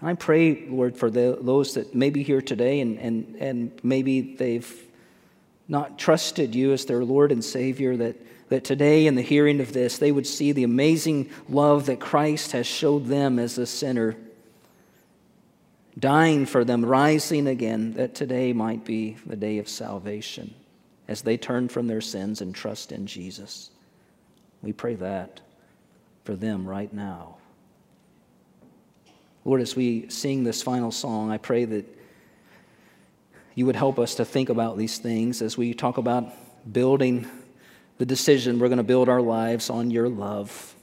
I 0.00 0.14
pray, 0.14 0.66
Lord, 0.66 0.96
for 0.96 1.10
the, 1.10 1.38
those 1.40 1.74
that 1.74 1.94
may 1.94 2.10
be 2.10 2.22
here 2.22 2.42
today 2.42 2.80
and, 2.80 2.98
and, 2.98 3.36
and 3.38 3.80
maybe 3.82 4.34
they've 4.34 4.86
not 5.68 5.98
trusted 5.98 6.54
you 6.54 6.72
as 6.72 6.86
their 6.86 7.04
Lord 7.04 7.32
and 7.32 7.44
Savior, 7.44 7.96
that, 7.96 8.16
that 8.48 8.64
today, 8.64 9.06
in 9.06 9.14
the 9.14 9.22
hearing 9.22 9.60
of 9.60 9.72
this, 9.72 9.98
they 9.98 10.12
would 10.12 10.26
see 10.26 10.52
the 10.52 10.64
amazing 10.64 11.30
love 11.48 11.86
that 11.86 12.00
Christ 12.00 12.52
has 12.52 12.66
showed 12.66 13.06
them 13.06 13.38
as 13.38 13.56
a 13.56 13.66
sinner 13.66 14.16
dying 15.98 16.46
for 16.46 16.64
them, 16.64 16.84
rising 16.84 17.46
again, 17.46 17.92
that 17.92 18.14
today 18.14 18.52
might 18.52 18.84
be 18.84 19.16
the 19.26 19.36
day 19.36 19.58
of 19.58 19.68
salvation 19.68 20.54
as 21.06 21.22
they 21.22 21.36
turn 21.36 21.68
from 21.68 21.86
their 21.86 22.00
sins 22.00 22.40
and 22.40 22.54
trust 22.54 22.92
in 22.92 23.06
Jesus. 23.06 23.70
We 24.62 24.72
pray 24.72 24.94
that 24.96 25.40
for 26.24 26.34
them 26.34 26.66
right 26.66 26.92
now. 26.92 27.36
Lord, 29.44 29.60
as 29.60 29.76
we 29.76 30.08
sing 30.08 30.42
this 30.42 30.62
final 30.62 30.90
song, 30.90 31.30
I 31.30 31.36
pray 31.36 31.66
that 31.66 31.84
you 33.54 33.66
would 33.66 33.76
help 33.76 33.98
us 33.98 34.14
to 34.16 34.24
think 34.24 34.48
about 34.48 34.78
these 34.78 34.98
things 34.98 35.42
as 35.42 35.58
we 35.58 35.74
talk 35.74 35.98
about 35.98 36.32
building 36.72 37.28
the 37.98 38.06
decision 38.06 38.58
we're 38.58 38.68
going 38.68 38.78
to 38.78 38.82
build 38.82 39.08
our 39.08 39.20
lives 39.20 39.70
on 39.70 39.90
your 39.90 40.08
love. 40.08 40.74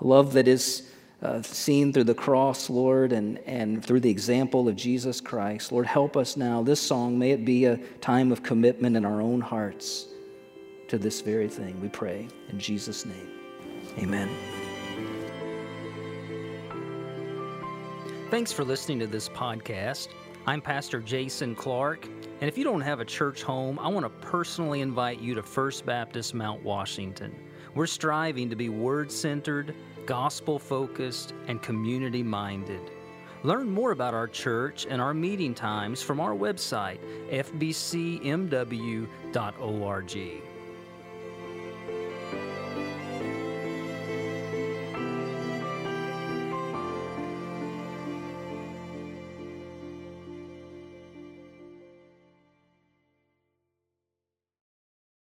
A 0.00 0.06
love 0.06 0.34
that 0.34 0.48
is 0.48 0.90
uh, 1.22 1.42
seen 1.42 1.92
through 1.92 2.04
the 2.04 2.14
cross, 2.14 2.68
Lord, 2.68 3.12
and, 3.12 3.38
and 3.40 3.84
through 3.84 4.00
the 4.00 4.10
example 4.10 4.68
of 4.68 4.76
Jesus 4.76 5.20
Christ. 5.20 5.72
Lord, 5.72 5.86
help 5.86 6.16
us 6.16 6.36
now. 6.36 6.62
This 6.62 6.80
song, 6.80 7.18
may 7.18 7.30
it 7.30 7.44
be 7.44 7.64
a 7.64 7.76
time 8.00 8.32
of 8.32 8.42
commitment 8.42 8.96
in 8.96 9.04
our 9.04 9.20
own 9.20 9.40
hearts 9.40 10.08
to 10.88 10.98
this 10.98 11.20
very 11.20 11.48
thing, 11.48 11.80
we 11.80 11.88
pray. 11.88 12.28
In 12.50 12.58
Jesus' 12.58 13.06
name, 13.06 13.28
amen. 13.98 14.28
Thanks 18.30 18.52
for 18.52 18.64
listening 18.64 18.98
to 19.00 19.06
this 19.06 19.28
podcast. 19.28 20.08
I'm 20.46 20.60
Pastor 20.60 21.00
Jason 21.00 21.54
Clark, 21.54 22.06
and 22.40 22.48
if 22.48 22.58
you 22.58 22.64
don't 22.64 22.80
have 22.82 23.00
a 23.00 23.04
church 23.04 23.42
home, 23.42 23.78
I 23.78 23.88
want 23.88 24.04
to 24.04 24.10
personally 24.26 24.82
invite 24.82 25.20
you 25.20 25.34
to 25.34 25.42
First 25.42 25.86
Baptist 25.86 26.34
Mount 26.34 26.62
Washington. 26.62 27.34
We're 27.74 27.86
striving 27.86 28.50
to 28.50 28.56
be 28.56 28.68
word 28.68 29.10
centered 29.10 29.74
gospel 30.06 30.58
focused, 30.58 31.34
and 31.46 31.62
community 31.62 32.22
minded. 32.22 32.90
Learn 33.42 33.70
more 33.70 33.92
about 33.92 34.14
our 34.14 34.26
church 34.26 34.86
and 34.88 35.00
our 35.02 35.12
meeting 35.12 35.54
times 35.54 36.02
from 36.02 36.18
our 36.20 36.34
website, 36.34 36.98
fbcmw.org. 37.30 37.74